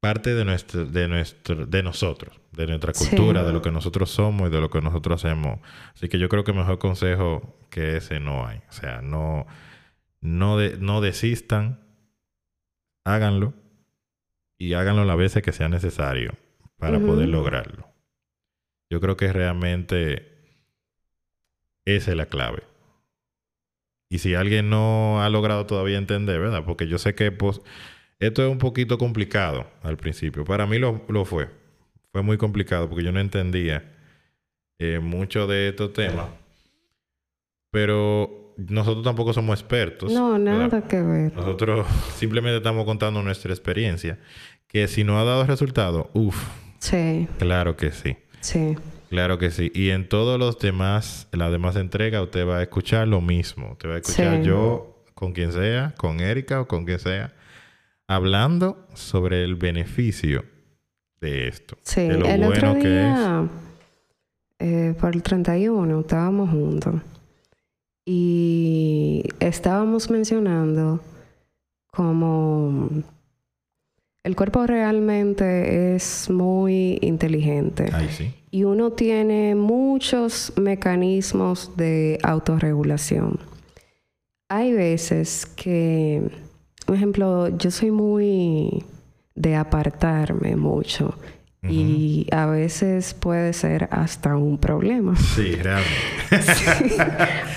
parte 0.00 0.34
de 0.34 0.44
nuestro, 0.44 0.86
de 0.86 1.08
nuestro, 1.08 1.66
de 1.66 1.82
nosotros, 1.82 2.40
de 2.52 2.66
nuestra 2.66 2.92
cultura, 2.92 3.42
de 3.42 3.52
lo 3.52 3.62
que 3.62 3.72
nosotros 3.72 4.10
somos 4.10 4.48
y 4.48 4.52
de 4.52 4.60
lo 4.60 4.70
que 4.70 4.80
nosotros 4.80 5.24
hacemos. 5.24 5.60
Así 5.94 6.08
que 6.08 6.18
yo 6.18 6.28
creo 6.28 6.44
que 6.44 6.52
mejor 6.52 6.78
consejo 6.78 7.58
que 7.70 7.96
ese 7.96 8.20
no 8.20 8.46
hay. 8.46 8.58
O 8.68 8.72
sea, 8.72 9.02
no, 9.02 9.46
no, 10.20 10.58
no 10.58 11.00
desistan, 11.00 11.80
háganlo 13.04 13.54
y 14.58 14.74
háganlo 14.74 15.04
las 15.04 15.16
veces 15.16 15.42
que 15.42 15.52
sea 15.52 15.68
necesario 15.68 16.32
para 16.78 17.00
poder 17.00 17.28
lograrlo. 17.28 17.88
Yo 18.90 19.00
creo 19.00 19.16
que 19.16 19.32
realmente 19.32 20.35
esa 21.86 22.10
es 22.10 22.16
la 22.16 22.26
clave. 22.26 22.62
Y 24.08 24.18
si 24.18 24.34
alguien 24.34 24.70
no 24.70 25.22
ha 25.22 25.30
logrado 25.30 25.66
todavía 25.66 25.98
entender, 25.98 26.40
¿verdad? 26.40 26.64
Porque 26.64 26.86
yo 26.86 26.98
sé 26.98 27.14
que 27.14 27.32
pues, 27.32 27.60
esto 28.18 28.44
es 28.44 28.50
un 28.50 28.58
poquito 28.58 28.98
complicado 28.98 29.66
al 29.82 29.96
principio. 29.96 30.44
Para 30.44 30.66
mí 30.66 30.78
lo, 30.78 31.24
fue. 31.24 31.48
Fue 32.12 32.22
muy 32.22 32.38
complicado 32.38 32.88
porque 32.88 33.04
yo 33.04 33.12
no 33.12 33.20
entendía 33.20 33.92
eh, 34.78 35.00
mucho 35.00 35.46
de 35.46 35.68
estos 35.68 35.92
temas. 35.92 36.26
Pero 37.70 38.54
nosotros 38.56 39.04
tampoco 39.04 39.32
somos 39.32 39.60
expertos. 39.60 40.12
No, 40.12 40.38
nada 40.38 40.86
que 40.86 41.02
ver. 41.02 41.34
Nosotros 41.34 41.86
simplemente 42.14 42.58
estamos 42.58 42.84
contando 42.84 43.22
nuestra 43.22 43.52
experiencia. 43.52 44.18
Que 44.68 44.88
si 44.88 45.04
no 45.04 45.18
ha 45.18 45.24
dado 45.24 45.44
resultado, 45.46 46.10
uff. 46.14 46.48
Sí. 46.78 47.28
Claro 47.38 47.76
que 47.76 47.90
sí. 47.90 48.16
Sí. 48.40 48.76
Claro 49.08 49.38
que 49.38 49.50
sí. 49.50 49.70
Y 49.74 49.90
en 49.90 50.08
todos 50.08 50.38
los 50.38 50.58
demás, 50.58 51.28
en 51.32 51.38
las 51.38 51.52
demás 51.52 51.76
entregas, 51.76 52.22
usted 52.22 52.46
va 52.46 52.58
a 52.58 52.62
escuchar 52.62 53.06
lo 53.08 53.20
mismo. 53.20 53.72
Usted 53.72 53.88
va 53.88 53.94
a 53.94 53.98
escuchar 53.98 54.42
yo 54.42 55.04
con 55.14 55.32
quien 55.32 55.52
sea, 55.52 55.94
con 55.96 56.20
Erika 56.20 56.60
o 56.60 56.68
con 56.68 56.84
quien 56.84 56.98
sea, 56.98 57.32
hablando 58.06 58.86
sobre 58.94 59.44
el 59.44 59.54
beneficio 59.54 60.44
de 61.20 61.48
esto. 61.48 61.78
Sí, 61.82 62.00
el 62.00 62.22
bueno 62.22 62.48
otro 62.48 62.74
día, 62.74 62.82
que 62.82 63.10
es. 63.10 63.66
Eh, 64.58 64.94
por 64.98 65.14
el 65.14 65.22
31 65.22 66.00
estábamos 66.00 66.48
juntos 66.48 66.94
y 68.06 69.22
estábamos 69.38 70.08
mencionando 70.08 71.00
como 71.88 72.88
el 74.26 74.34
cuerpo 74.34 74.66
realmente 74.66 75.94
es 75.94 76.28
muy 76.28 76.98
inteligente. 77.00 77.92
Y 78.50 78.64
uno 78.64 78.90
tiene 78.90 79.54
muchos 79.54 80.52
mecanismos 80.56 81.70
de 81.76 82.18
autorregulación. 82.24 83.38
Hay 84.48 84.72
veces 84.72 85.46
que, 85.46 86.28
por 86.86 86.96
ejemplo, 86.96 87.56
yo 87.56 87.70
soy 87.70 87.92
muy 87.92 88.84
de 89.36 89.54
apartarme 89.54 90.56
mucho. 90.56 91.14
Y 91.68 92.26
a 92.32 92.46
veces 92.46 93.14
puede 93.14 93.52
ser 93.52 93.88
hasta 93.90 94.36
un 94.36 94.58
problema. 94.58 95.16
Sí, 95.16 95.56
realmente. 95.56 95.86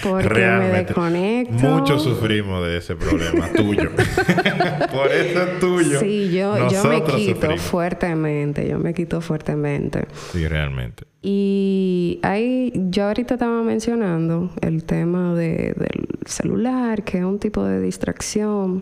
porque 0.03 0.29
me 0.29 0.67
desconecto. 0.69 1.67
Muchos 1.67 2.03
sufrimos 2.03 2.65
de 2.65 2.77
ese 2.77 2.95
problema 2.95 3.49
tuyo. 3.53 3.91
Por 4.91 5.11
eso 5.11 5.43
es 5.43 5.59
tuyo. 5.59 5.99
Sí, 5.99 6.31
yo, 6.31 6.69
yo 6.69 6.83
me 6.85 7.03
quito 7.03 7.57
fuertemente. 7.57 8.67
Yo 8.67 8.79
me 8.79 8.93
quito 8.93 9.21
fuertemente. 9.21 10.07
Sí, 10.31 10.47
realmente. 10.47 11.03
Y 11.21 12.19
ahí, 12.23 12.71
yo 12.73 13.07
ahorita 13.07 13.33
estaba 13.33 13.61
mencionando 13.61 14.51
el 14.61 14.85
tema 14.85 15.35
de, 15.35 15.73
del 15.75 15.98
celular, 16.29 17.03
que 17.03 17.19
es 17.19 17.23
un 17.23 17.39
tipo 17.39 17.63
de 17.63 17.79
distracción, 17.81 18.81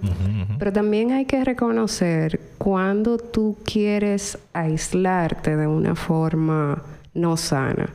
pero 0.59 0.71
también 0.71 1.11
hay 1.11 1.25
que 1.25 1.43
reconocer 1.43 2.39
cuando 2.57 3.17
tú 3.17 3.57
quieres 3.65 4.37
aislarte 4.53 5.55
de 5.55 5.67
una 5.67 5.95
forma 5.95 6.83
no 7.13 7.37
sana. 7.37 7.89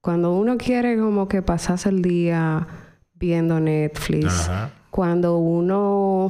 Cuando 0.00 0.36
uno 0.36 0.56
quiere 0.56 0.98
como 0.98 1.28
que 1.28 1.42
pasas 1.42 1.86
el 1.86 2.02
día 2.02 2.66
viendo 3.14 3.58
Netflix, 3.60 4.50
cuando 4.90 5.38
uno 5.38 6.28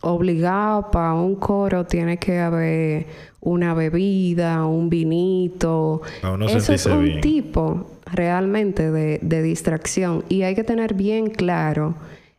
obligado 0.00 0.90
para 0.90 1.14
un 1.14 1.36
coro 1.36 1.84
tiene 1.86 2.18
que 2.18 2.38
haber 2.38 3.06
una 3.40 3.74
bebida, 3.74 4.66
un 4.66 4.90
vinito. 4.90 6.02
Eso 6.48 6.72
es 6.72 6.86
un 6.86 7.20
tipo 7.20 7.90
realmente 8.06 8.90
de, 8.90 9.18
de, 9.22 9.42
distracción. 9.42 10.24
Y 10.28 10.42
hay 10.42 10.54
que 10.54 10.64
tener 10.64 10.94
bien 10.94 11.28
claro 11.28 11.94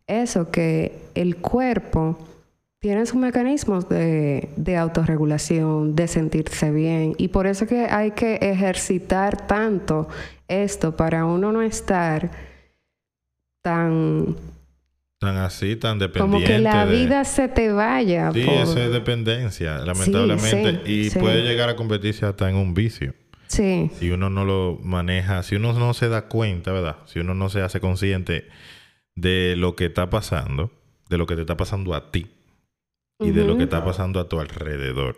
eso, 0.08 0.52
que 0.52 1.02
el 1.16 1.38
cuerpo 1.38 2.18
tiene 2.80 3.06
sus 3.06 3.20
mecanismos 3.20 3.88
de, 3.90 4.50
de 4.56 4.78
autorregulación, 4.78 5.96
de 5.96 6.08
sentirse 6.08 6.72
bien. 6.72 7.14
Y 7.18 7.30
por 7.30 7.48
eso 7.48 7.68
que 7.68 7.86
hay 7.86 8.12
que 8.12 8.36
ejercitar 8.36 9.48
tanto 9.48 10.08
esto 10.48 10.96
para 10.96 11.26
uno 11.26 11.52
no 11.52 11.62
estar 11.62 12.32
tan 13.62 14.36
tan 15.22 15.38
así, 15.38 15.76
tan 15.76 16.00
dependiente. 16.00 16.20
Como 16.20 16.44
que 16.44 16.58
la 16.58 16.84
vida 16.86 17.24
se 17.26 17.48
te 17.48 17.72
vaya. 17.72 18.32
Sí, 18.32 18.42
eso 18.42 18.80
es 18.80 18.92
dependencia, 18.92 19.78
lamentablemente. 19.78 20.82
y 20.92 21.12
puede 21.12 21.44
llegar 21.44 21.70
a 21.70 21.76
convertirse 21.76 22.26
hasta 22.26 22.50
en 22.50 22.56
un 22.56 22.74
vicio. 22.74 23.14
Sí. 23.46 23.92
Si 24.00 24.10
uno 24.10 24.32
no 24.32 24.46
lo 24.46 24.80
maneja, 24.82 25.44
si 25.44 25.58
uno 25.58 25.74
no 25.74 25.94
se 25.94 26.10
da 26.10 26.28
cuenta, 26.28 26.72
¿verdad? 26.72 26.98
Si 27.06 27.20
uno 27.20 27.36
no 27.36 27.50
se 27.50 27.62
hace 27.62 27.80
consciente 27.80 28.48
de 29.16 29.54
lo 29.58 29.76
que 29.76 29.86
está 29.86 30.10
pasando, 30.10 30.72
de 31.08 31.20
lo 31.20 31.28
que 31.28 31.36
te 31.36 31.42
está 31.42 31.56
pasando 31.56 31.94
a 31.94 32.10
ti 32.10 32.26
y 33.20 33.30
de 33.30 33.46
lo 33.46 33.58
que 33.58 33.66
está 33.66 33.86
pasando 33.86 34.20
a 34.20 34.28
tu 34.28 34.40
alrededor. 34.40 35.18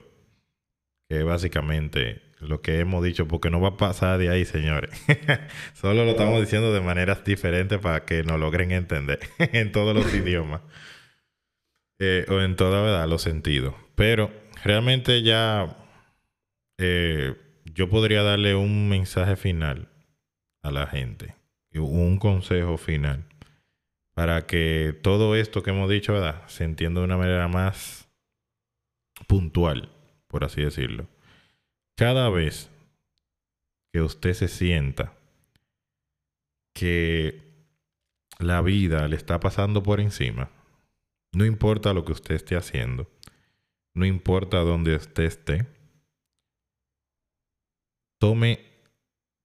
Que 1.08 1.24
básicamente 1.24 2.24
lo 2.48 2.62
que 2.62 2.80
hemos 2.80 3.04
dicho, 3.04 3.28
porque 3.28 3.50
no 3.50 3.60
va 3.62 3.70
a 3.70 3.78
pasar 3.78 4.18
de 4.18 4.30
ahí, 4.30 4.46
señores. 4.46 4.92
Solo 5.74 6.06
lo 6.06 6.12
estamos 6.12 6.40
diciendo 6.40 6.74
de 6.74 6.82
maneras 6.82 7.24
diferentes 7.24 7.80
para 7.80 8.06
que 8.06 8.24
nos 8.24 8.40
logren 8.40 8.72
entender 8.72 9.20
en 9.40 9.72
todos 9.72 9.96
los 9.96 10.14
idiomas. 10.14 10.62
Eh, 12.00 12.26
o 12.28 12.42
en 12.42 12.56
toda 12.56 12.82
verdad 12.82 13.08
los 13.08 13.22
sentidos. 13.22 13.76
Pero 13.96 14.32
realmente 14.64 15.22
ya 15.22 15.78
eh, 16.78 17.36
yo 17.66 17.90
podría 17.90 18.24
darle 18.24 18.56
un 18.56 18.90
mensaje 18.90 19.36
final 19.36 19.90
a 20.64 20.72
la 20.72 20.88
gente, 20.88 21.36
un 21.74 22.18
consejo 22.18 22.78
final, 22.78 23.26
para 24.14 24.46
que 24.46 24.98
todo 25.02 25.36
esto 25.36 25.64
que 25.64 25.72
hemos 25.72 25.90
dicho 25.90 26.14
¿verdad? 26.14 26.48
se 26.48 26.64
entienda 26.64 27.00
de 27.02 27.06
una 27.06 27.18
manera 27.18 27.48
más 27.48 28.10
puntual, 29.28 29.90
por 30.28 30.44
así 30.44 30.62
decirlo. 30.62 31.08
Cada 31.96 32.30
vez 32.30 32.70
que 33.92 34.02
usted 34.02 34.34
se 34.34 34.48
sienta 34.48 35.14
que 36.74 37.44
la 38.40 38.62
vida 38.62 39.08
le 39.08 39.16
está 39.16 39.40
pasando 39.40 39.84
por 39.84 40.00
encima, 40.00 40.50
no 41.34 41.46
importa 41.46 41.94
lo 41.94 42.04
que 42.04 42.14
usted 42.14 42.34
esté 42.34 42.56
haciendo, 42.56 43.08
no 43.94 44.08
importa 44.08 44.60
dónde 44.60 44.96
usted 44.96 45.24
esté, 45.24 45.68
tome, 48.20 48.60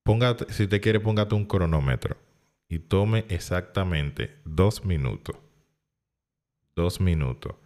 ponga, 0.03 0.37
si 0.49 0.67
te 0.67 0.81
quiere, 0.81 1.01
póngate 1.01 1.35
un 1.35 1.45
cronómetro 1.45 2.17
y 2.67 2.79
tome 2.79 3.27
exactamente 3.29 4.41
dos 4.47 4.87
minutos. 4.87 5.37
Dos 6.75 7.01
minutos. 7.01 7.57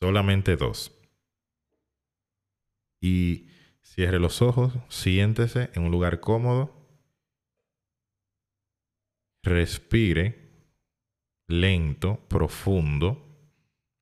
Solamente 0.00 0.56
dos 0.56 0.99
y 3.00 3.48
cierre 3.82 4.18
los 4.18 4.42
ojos, 4.42 4.74
siéntese 4.88 5.70
en 5.74 5.84
un 5.84 5.90
lugar 5.90 6.20
cómodo, 6.20 6.72
respire 9.42 10.50
lento, 11.48 12.20
profundo, 12.28 13.26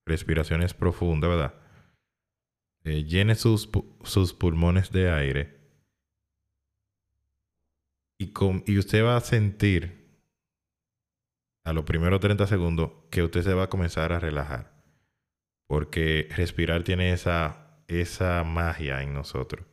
respiraciones 0.05 0.75
profundas, 0.75 1.31
¿verdad? 1.31 1.55
Eh, 2.85 3.05
llene 3.05 3.35
sus, 3.35 3.69
sus, 4.05 4.33
pulmones 4.33 4.93
de 4.93 5.11
aire 5.11 5.59
y, 8.19 8.33
y 8.67 8.79
usted 8.79 9.05
va 9.05 9.17
a 9.17 9.21
sentir 9.21 9.99
a 11.65 11.73
los 11.73 11.85
primeros 11.85 12.21
30 12.21 12.47
segundos 12.47 12.93
que 13.11 13.23
usted 13.23 13.43
se 13.43 13.55
va 13.55 13.65
a 13.65 13.69
comenzar 13.69 14.13
a 14.13 14.21
relajar 14.21 14.79
porque 15.69 16.29
respirar 16.35 16.83
tiene 16.83 17.13
esa, 17.13 17.68
esa 17.89 18.45
magia 18.45 19.03
en 19.03 19.15
nosotros. 19.15 19.67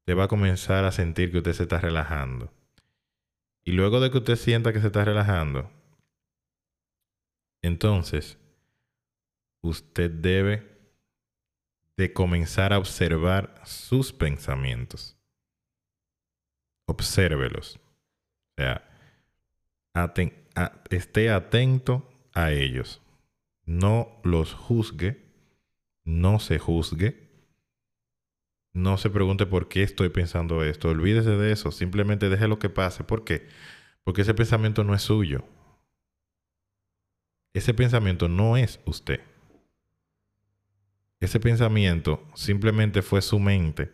Usted 0.00 0.16
va 0.16 0.24
a 0.24 0.28
comenzar 0.28 0.84
a 0.84 0.92
sentir 0.92 1.30
que 1.30 1.38
usted 1.38 1.52
se 1.52 1.64
está 1.64 1.78
relajando. 1.78 2.52
Y 3.64 3.72
luego 3.72 4.00
de 4.00 4.10
que 4.10 4.18
usted 4.18 4.36
sienta 4.36 4.72
que 4.72 4.80
se 4.80 4.88
está 4.88 5.04
relajando, 5.04 5.70
entonces 7.62 8.38
usted 9.60 10.10
debe 10.10 10.72
de 11.96 12.12
comenzar 12.12 12.72
a 12.72 12.78
observar 12.78 13.60
sus 13.64 14.12
pensamientos. 14.12 15.16
Obsérvelos. 16.86 17.76
O 17.76 18.62
sea, 18.62 18.88
esté 20.90 21.30
atento 21.30 22.10
a 22.34 22.50
ellos. 22.50 23.00
No 23.64 24.20
los 24.24 24.52
juzgue. 24.54 25.22
No 26.04 26.40
se 26.40 26.58
juzgue. 26.58 27.21
No 28.74 28.96
se 28.96 29.10
pregunte 29.10 29.44
por 29.46 29.68
qué 29.68 29.82
estoy 29.82 30.08
pensando 30.08 30.64
esto. 30.64 30.88
Olvídese 30.88 31.30
de 31.30 31.52
eso. 31.52 31.70
Simplemente 31.70 32.28
deje 32.28 32.48
lo 32.48 32.58
que 32.58 32.70
pase. 32.70 33.04
¿Por 33.04 33.24
qué? 33.24 33.46
Porque 34.04 34.22
ese 34.22 34.34
pensamiento 34.34 34.82
no 34.82 34.94
es 34.94 35.02
suyo. 35.02 35.44
Ese 37.54 37.74
pensamiento 37.74 38.28
no 38.28 38.56
es 38.56 38.80
usted. 38.86 39.20
Ese 41.20 41.38
pensamiento 41.38 42.26
simplemente 42.34 43.02
fue 43.02 43.22
su 43.22 43.38
mente, 43.38 43.92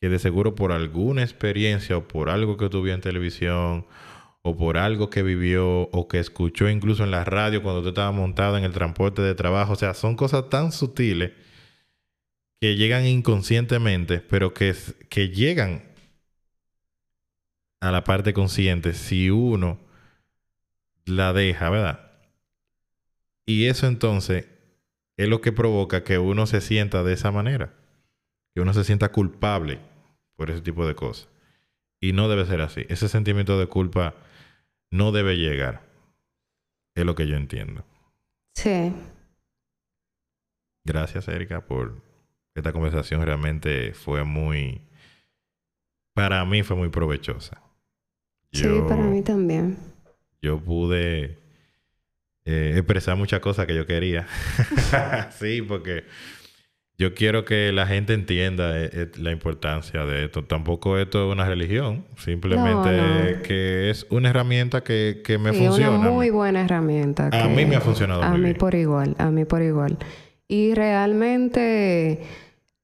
que 0.00 0.10
de 0.10 0.18
seguro 0.18 0.54
por 0.54 0.72
alguna 0.72 1.22
experiencia 1.22 1.96
o 1.96 2.06
por 2.06 2.28
algo 2.28 2.56
que 2.58 2.68
tuvo 2.68 2.88
en 2.88 3.00
televisión 3.00 3.86
o 4.42 4.56
por 4.56 4.76
algo 4.76 5.08
que 5.08 5.22
vivió 5.22 5.88
o 5.90 6.06
que 6.06 6.18
escuchó 6.18 6.68
incluso 6.68 7.04
en 7.04 7.12
la 7.12 7.24
radio 7.24 7.62
cuando 7.62 7.80
usted 7.80 7.92
estaba 7.92 8.12
montado 8.12 8.58
en 8.58 8.64
el 8.64 8.72
transporte 8.72 9.22
de 9.22 9.34
trabajo. 9.34 9.72
O 9.72 9.76
sea, 9.76 9.94
son 9.94 10.16
cosas 10.16 10.50
tan 10.50 10.72
sutiles 10.72 11.32
que 12.64 12.76
llegan 12.76 13.04
inconscientemente, 13.04 14.20
pero 14.20 14.54
que, 14.54 14.74
que 15.10 15.28
llegan 15.28 15.82
a 17.78 17.90
la 17.90 18.04
parte 18.04 18.32
consciente 18.32 18.94
si 18.94 19.28
uno 19.28 19.78
la 21.04 21.34
deja, 21.34 21.68
¿verdad? 21.68 22.10
Y 23.44 23.66
eso 23.66 23.86
entonces 23.86 24.46
es 25.18 25.28
lo 25.28 25.42
que 25.42 25.52
provoca 25.52 26.04
que 26.04 26.18
uno 26.18 26.46
se 26.46 26.62
sienta 26.62 27.02
de 27.02 27.12
esa 27.12 27.30
manera, 27.30 27.74
que 28.54 28.62
uno 28.62 28.72
se 28.72 28.84
sienta 28.84 29.12
culpable 29.12 29.78
por 30.34 30.50
ese 30.50 30.62
tipo 30.62 30.86
de 30.86 30.94
cosas. 30.94 31.28
Y 32.00 32.14
no 32.14 32.30
debe 32.30 32.46
ser 32.46 32.62
así. 32.62 32.86
Ese 32.88 33.10
sentimiento 33.10 33.58
de 33.58 33.66
culpa 33.66 34.14
no 34.90 35.12
debe 35.12 35.36
llegar. 35.36 35.82
Es 36.94 37.04
lo 37.04 37.14
que 37.14 37.26
yo 37.26 37.36
entiendo. 37.36 37.84
Sí. 38.54 38.90
Gracias, 40.82 41.28
Erika, 41.28 41.60
por 41.66 42.13
esta 42.54 42.72
conversación. 42.72 43.22
Realmente 43.22 43.92
fue 43.94 44.24
muy... 44.24 44.82
Para 46.14 46.44
mí 46.44 46.62
fue 46.62 46.76
muy 46.76 46.88
provechosa. 46.90 47.60
sí, 48.52 48.68
para 48.88 49.02
mí 49.02 49.22
también. 49.22 49.76
Yo 50.40 50.60
pude 50.60 51.38
eh, 52.44 52.74
expresar 52.76 53.16
muchas 53.16 53.40
cosas 53.40 53.66
que 53.66 53.74
yo 53.74 53.86
quería. 53.86 54.26
sí, 55.30 55.62
porque 55.62 56.04
yo 56.98 57.14
quiero 57.14 57.44
que 57.44 57.72
la 57.72 57.86
gente 57.86 58.12
entienda 58.12 58.78
eh, 58.78 58.90
eh, 58.92 59.10
la 59.16 59.32
importancia 59.32 60.04
de 60.04 60.26
esto. 60.26 60.44
Tampoco 60.44 60.98
esto 60.98 61.26
es 61.26 61.32
una 61.32 61.46
religión, 61.46 62.04
simplemente 62.16 63.40
que 63.42 63.90
es 63.90 64.06
una 64.10 64.30
herramienta 64.30 64.82
que, 64.82 65.22
que 65.24 65.38
me 65.38 65.52
sí, 65.52 65.58
funciona. 65.58 65.98
Una 65.98 66.10
muy 66.10 66.30
buena 66.30 66.62
herramienta. 66.62 67.30
A 67.32 67.48
mí 67.48 67.64
me 67.64 67.76
ha 67.76 67.80
funcionado 67.80 68.22
a 68.22 68.36
mí 68.36 68.52
por 68.54 68.74
igual, 68.74 69.16
a 69.18 69.30
mí 69.30 69.44
por 69.44 69.62
igual. 69.62 69.98
Y 70.48 70.74
realmente 70.74 72.22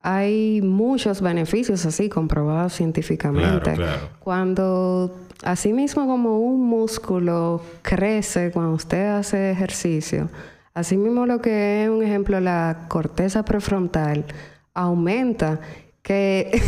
hay 0.01 0.63
muchos 0.63 1.21
beneficios 1.21 1.85
así 1.87 2.09
comprobados 2.09 2.73
científicamente. 2.75 3.75
Claro, 3.75 3.77
claro. 3.77 4.09
Cuando 4.21 5.15
Asimismo 5.43 6.07
como 6.07 6.39
un 6.39 6.67
músculo 6.67 7.63
crece 7.81 8.51
cuando 8.51 8.73
usted 8.73 9.07
hace 9.07 9.51
ejercicio, 9.51 10.29
asimismo 10.75 11.25
lo 11.25 11.41
que 11.41 11.85
es 11.85 11.91
un 11.91 12.03
ejemplo 12.03 12.41
la 12.41 12.85
corteza 12.89 13.43
prefrontal 13.43 14.27
aumenta 14.75 15.61
que 16.03 16.61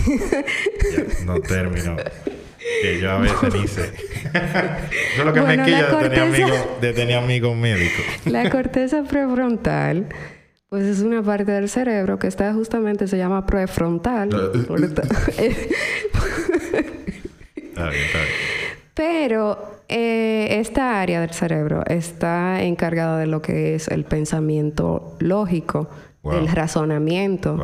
no 1.27 1.41
termino 1.41 1.97
que 2.81 2.99
yo 3.01 3.11
a 3.11 3.19
veces 3.19 3.53
dice 3.53 3.83
eso 3.83 5.19
es 5.19 5.25
lo 5.25 5.33
que 5.33 5.41
me 5.41 5.63
quilla 5.65 5.89
de, 5.89 6.09
tener 6.09 6.21
amigos, 6.21 6.59
de 6.81 6.93
tener 6.93 7.19
amigos 7.19 7.57
médicos 7.57 8.05
la 8.25 8.51
corteza 8.51 9.03
prefrontal 9.03 10.07
pues 10.73 10.87
es 10.87 11.03
una 11.03 11.23
parte 11.23 11.53
del 11.53 11.69
cerebro 11.69 12.19
que 12.19 12.27
está 12.27 12.55
justamente 12.55 13.07
se 13.07 13.19
llama 13.19 13.45
prefrontal. 13.45 14.31
Está 14.65 15.03
bien, 17.91 18.05
está 18.05 18.19
bien. 18.19 18.33
Pero 18.95 19.83
eh, 19.91 20.61
esta 20.61 21.03
área 21.03 21.21
del 21.21 21.35
cerebro 21.35 21.85
está 21.87 22.63
encargada 22.63 23.19
de 23.19 23.27
lo 23.27 23.43
que 23.43 23.75
es 23.75 23.89
el 23.89 24.05
pensamiento 24.05 25.15
lógico, 25.19 25.91
el 26.25 26.49
razonamiento. 26.49 27.59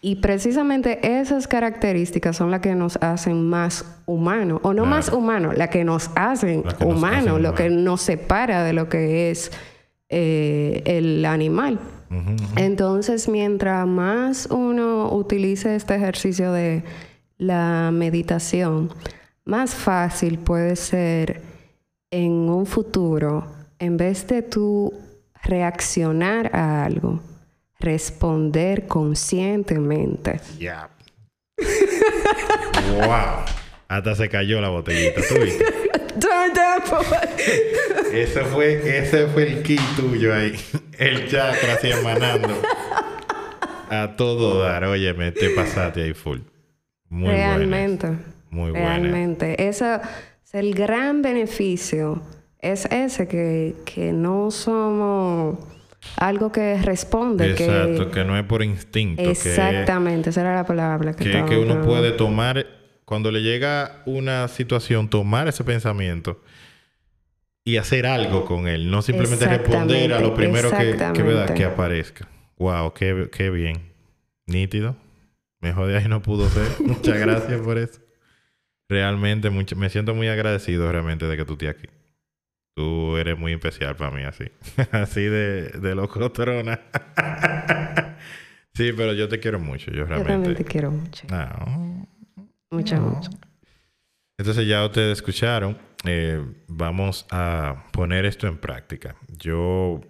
Y 0.00 0.14
precisamente 0.16 1.18
esas 1.18 1.48
características 1.48 2.36
son 2.36 2.52
las 2.52 2.60
que 2.60 2.76
nos 2.76 2.96
hacen 3.02 3.42
más 3.42 3.84
humanos, 4.06 4.60
o 4.62 4.72
no 4.72 4.86
más 4.86 5.08
humanos, 5.08 5.58
las 5.58 5.70
que 5.70 5.82
nos 5.82 6.10
hacen 6.14 6.62
humanos, 6.78 7.40
lo 7.40 7.56
que 7.56 7.70
nos 7.70 8.02
separa 8.02 8.62
de 8.62 8.72
lo 8.72 8.88
que 8.88 9.32
es 9.32 9.50
eh, 10.10 10.84
el 10.86 11.24
animal. 11.24 11.80
Entonces, 12.56 13.28
mientras 13.28 13.86
más 13.86 14.46
uno 14.50 15.12
utilice 15.12 15.76
este 15.76 15.94
ejercicio 15.94 16.52
de 16.52 16.84
la 17.38 17.90
meditación, 17.92 18.90
más 19.44 19.74
fácil 19.74 20.38
puede 20.38 20.76
ser 20.76 21.42
en 22.10 22.32
un 22.32 22.66
futuro, 22.66 23.46
en 23.78 23.96
vez 23.96 24.26
de 24.26 24.42
tú 24.42 24.92
reaccionar 25.42 26.54
a 26.54 26.84
algo, 26.84 27.20
responder 27.80 28.86
conscientemente. 28.86 30.40
Ya. 30.58 30.90
wow. 32.96 33.44
Hasta 33.88 34.14
se 34.14 34.28
cayó 34.28 34.60
la 34.60 34.68
botellita, 34.68 35.20
¿tú 35.28 35.34
viste? 35.42 35.64
Ese 38.12 38.40
fue, 38.44 38.98
ese 38.98 39.26
fue 39.28 39.42
el 39.44 39.62
key 39.62 39.78
tuyo 39.96 40.34
ahí. 40.34 40.54
El 40.98 41.28
chakra 41.28 41.74
así 41.74 41.90
emanando. 41.90 42.60
A 43.88 44.14
todo 44.16 44.60
dar. 44.62 44.84
Óyeme, 44.84 45.32
te 45.32 45.50
pasaste 45.50 46.02
ahí 46.02 46.14
full. 46.14 46.40
Muy 47.08 47.30
Realmente. 47.30 48.08
Muy 48.50 48.72
Realmente. 48.72 49.68
Eso 49.68 49.96
es 49.96 50.54
el 50.54 50.74
gran 50.74 51.22
beneficio. 51.22 52.22
Es 52.58 52.86
ese 52.86 53.26
que, 53.26 53.74
que 53.84 54.12
no 54.12 54.50
somos 54.50 55.58
algo 56.16 56.52
que 56.52 56.78
responde. 56.82 57.50
Exacto, 57.50 58.10
que, 58.10 58.24
no 58.24 58.36
es 58.36 58.44
por 58.44 58.62
instinto. 58.62 59.22
Exactamente, 59.22 60.30
esa 60.30 60.42
era 60.42 60.54
la 60.54 60.64
palabra 60.64 61.14
que 61.14 61.24
Que, 61.24 61.44
que 61.44 61.58
uno 61.58 61.82
puede 61.82 62.12
tomar, 62.12 62.66
cuando 63.12 63.30
le 63.30 63.42
llega 63.42 64.00
una 64.06 64.48
situación, 64.48 65.10
tomar 65.10 65.46
ese 65.46 65.64
pensamiento 65.64 66.42
y 67.62 67.76
hacer 67.76 68.06
algo 68.06 68.46
con 68.46 68.68
él. 68.68 68.90
No 68.90 69.02
simplemente 69.02 69.46
responder 69.46 70.14
a 70.14 70.18
lo 70.18 70.34
primero 70.34 70.70
que, 70.70 70.96
que, 70.96 71.54
que 71.54 71.64
aparezca. 71.66 72.26
Wow, 72.56 72.94
qué, 72.94 73.28
qué 73.30 73.50
bien. 73.50 73.82
Nítido. 74.46 74.96
Mejor 75.60 75.88
de 75.88 75.98
ahí 75.98 76.08
no 76.08 76.22
pudo 76.22 76.48
ser. 76.48 76.66
Muchas 76.80 77.18
gracias 77.18 77.60
por 77.60 77.76
eso 77.76 78.00
realmente 78.88 79.50
me 79.50 79.90
siento 79.90 80.14
muy 80.14 80.28
agradecido 80.28 80.90
realmente 80.90 81.26
de 81.26 81.36
que 81.36 81.44
tú 81.44 81.52
estés 81.52 81.68
aquí. 81.68 81.88
Tú 82.74 83.18
eres 83.18 83.38
muy 83.38 83.52
especial 83.52 83.94
para 83.94 84.10
mí, 84.10 84.22
así. 84.22 84.44
así 84.90 85.20
de, 85.20 85.68
de 85.68 85.94
locotrona. 85.94 86.80
sí, 88.72 88.92
pero 88.96 89.12
yo 89.12 89.28
te 89.28 89.38
quiero 89.38 89.60
mucho, 89.60 89.90
yo 89.90 90.06
realmente. 90.06 90.32
Yo 90.32 90.32
también 90.32 90.54
te 90.56 90.64
quiero 90.64 90.90
mucho. 90.90 91.26
Mucho, 92.72 92.96
mucho. 93.00 93.30
Entonces 94.38 94.66
ya 94.66 94.84
ustedes 94.84 95.18
escucharon. 95.18 95.78
Eh, 96.04 96.44
vamos 96.66 97.26
a 97.30 97.84
poner 97.92 98.24
esto 98.24 98.48
en 98.48 98.58
práctica. 98.58 99.14
Yo 99.28 100.00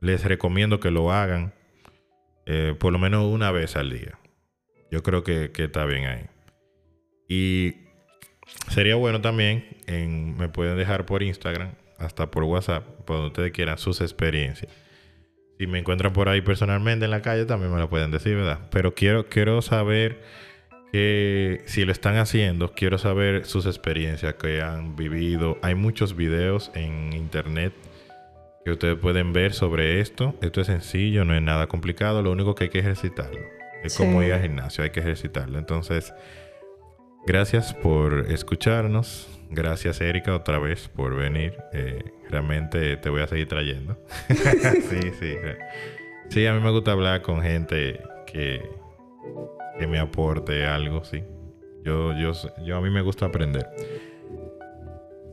les 0.00 0.24
recomiendo 0.24 0.80
que 0.80 0.90
lo 0.90 1.10
hagan 1.10 1.54
eh, 2.44 2.76
por 2.78 2.92
lo 2.92 2.98
menos 2.98 3.24
una 3.24 3.50
vez 3.50 3.76
al 3.76 3.88
día. 3.88 4.18
Yo 4.90 5.02
creo 5.02 5.24
que, 5.24 5.50
que 5.50 5.64
está 5.64 5.86
bien 5.86 6.04
ahí. 6.04 6.26
Y 7.26 7.84
Sería 8.68 8.96
bueno 8.96 9.20
también, 9.20 9.66
en, 9.86 10.36
me 10.36 10.48
pueden 10.48 10.76
dejar 10.76 11.06
por 11.06 11.22
Instagram, 11.22 11.72
hasta 11.98 12.30
por 12.30 12.44
WhatsApp, 12.44 12.84
por 13.04 13.16
donde 13.16 13.28
ustedes 13.28 13.52
quieran, 13.52 13.78
sus 13.78 14.00
experiencias. 14.00 14.72
Si 15.58 15.66
me 15.66 15.78
encuentran 15.78 16.12
por 16.12 16.28
ahí 16.28 16.40
personalmente 16.40 17.04
en 17.04 17.10
la 17.10 17.22
calle, 17.22 17.44
también 17.44 17.72
me 17.72 17.78
lo 17.78 17.88
pueden 17.88 18.10
decir, 18.10 18.36
¿verdad? 18.36 18.60
Pero 18.70 18.94
quiero, 18.94 19.28
quiero 19.28 19.62
saber 19.62 20.22
que 20.94 21.62
si 21.66 21.84
lo 21.84 21.90
están 21.90 22.18
haciendo, 22.18 22.70
quiero 22.70 22.98
saber 22.98 23.46
sus 23.46 23.66
experiencias 23.66 24.34
que 24.34 24.62
han 24.62 24.94
vivido. 24.94 25.58
Hay 25.60 25.74
muchos 25.74 26.14
videos 26.14 26.70
en 26.76 27.12
internet 27.14 27.72
que 28.64 28.70
ustedes 28.70 28.96
pueden 29.00 29.32
ver 29.32 29.54
sobre 29.54 29.98
esto. 29.98 30.36
Esto 30.40 30.60
es 30.60 30.68
sencillo, 30.68 31.24
no 31.24 31.34
es 31.34 31.42
nada 31.42 31.66
complicado, 31.66 32.22
lo 32.22 32.30
único 32.30 32.54
que 32.54 32.64
hay 32.64 32.70
que 32.70 32.78
ejercitarlo. 32.78 33.40
Es 33.82 33.96
como 33.96 34.22
ir 34.22 34.34
al 34.34 34.42
gimnasio, 34.42 34.84
hay 34.84 34.90
que 34.90 35.00
ejercitarlo. 35.00 35.58
Entonces, 35.58 36.14
gracias 37.26 37.74
por 37.74 38.30
escucharnos. 38.30 39.28
Gracias, 39.50 40.00
Erika, 40.00 40.32
otra 40.32 40.60
vez 40.60 40.86
por 40.86 41.16
venir. 41.16 41.56
Eh, 41.72 42.04
realmente 42.30 42.98
te 42.98 43.10
voy 43.10 43.22
a 43.22 43.26
seguir 43.26 43.48
trayendo. 43.48 43.98
sí, 44.28 45.10
sí. 45.18 45.34
Sí, 46.28 46.46
a 46.46 46.54
mí 46.54 46.60
me 46.60 46.70
gusta 46.70 46.92
hablar 46.92 47.22
con 47.22 47.42
gente 47.42 48.00
que, 48.28 48.62
que 49.78 49.86
me 49.86 49.98
aporte 49.98 50.66
algo, 50.66 51.04
sí. 51.04 51.22
Yo, 51.84 52.12
yo, 52.16 52.32
yo 52.64 52.76
a 52.76 52.80
mí 52.80 52.90
me 52.90 53.02
gusta 53.02 53.26
aprender. 53.26 53.68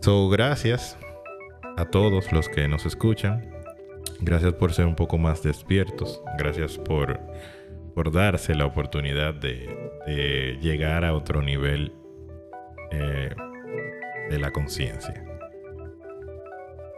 So, 0.02 0.30
gracias 0.30 0.98
a 1.78 1.86
todos 1.86 2.32
los 2.32 2.50
que 2.50 2.68
nos 2.68 2.86
escuchan. 2.86 3.50
Gracias 4.20 4.54
por 4.54 4.74
ser 4.74 4.86
un 4.86 4.96
poco 4.96 5.18
más 5.18 5.44
despiertos. 5.44 6.22
Gracias 6.38 6.78
por, 6.78 7.20
por 7.94 8.12
darse 8.12 8.56
la 8.56 8.66
oportunidad 8.66 9.34
de, 9.34 10.58
llegar 10.62 11.06
a 11.06 11.14
otro 11.14 11.42
nivel 11.42 11.94
eh, 12.92 13.34
de 14.30 14.40
la 14.40 14.52
conciencia. 14.52 15.24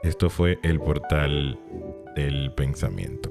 Esto 0.03 0.29
fue 0.29 0.59
el 0.63 0.79
portal 0.79 1.59
del 2.15 2.53
pensamiento. 2.53 3.29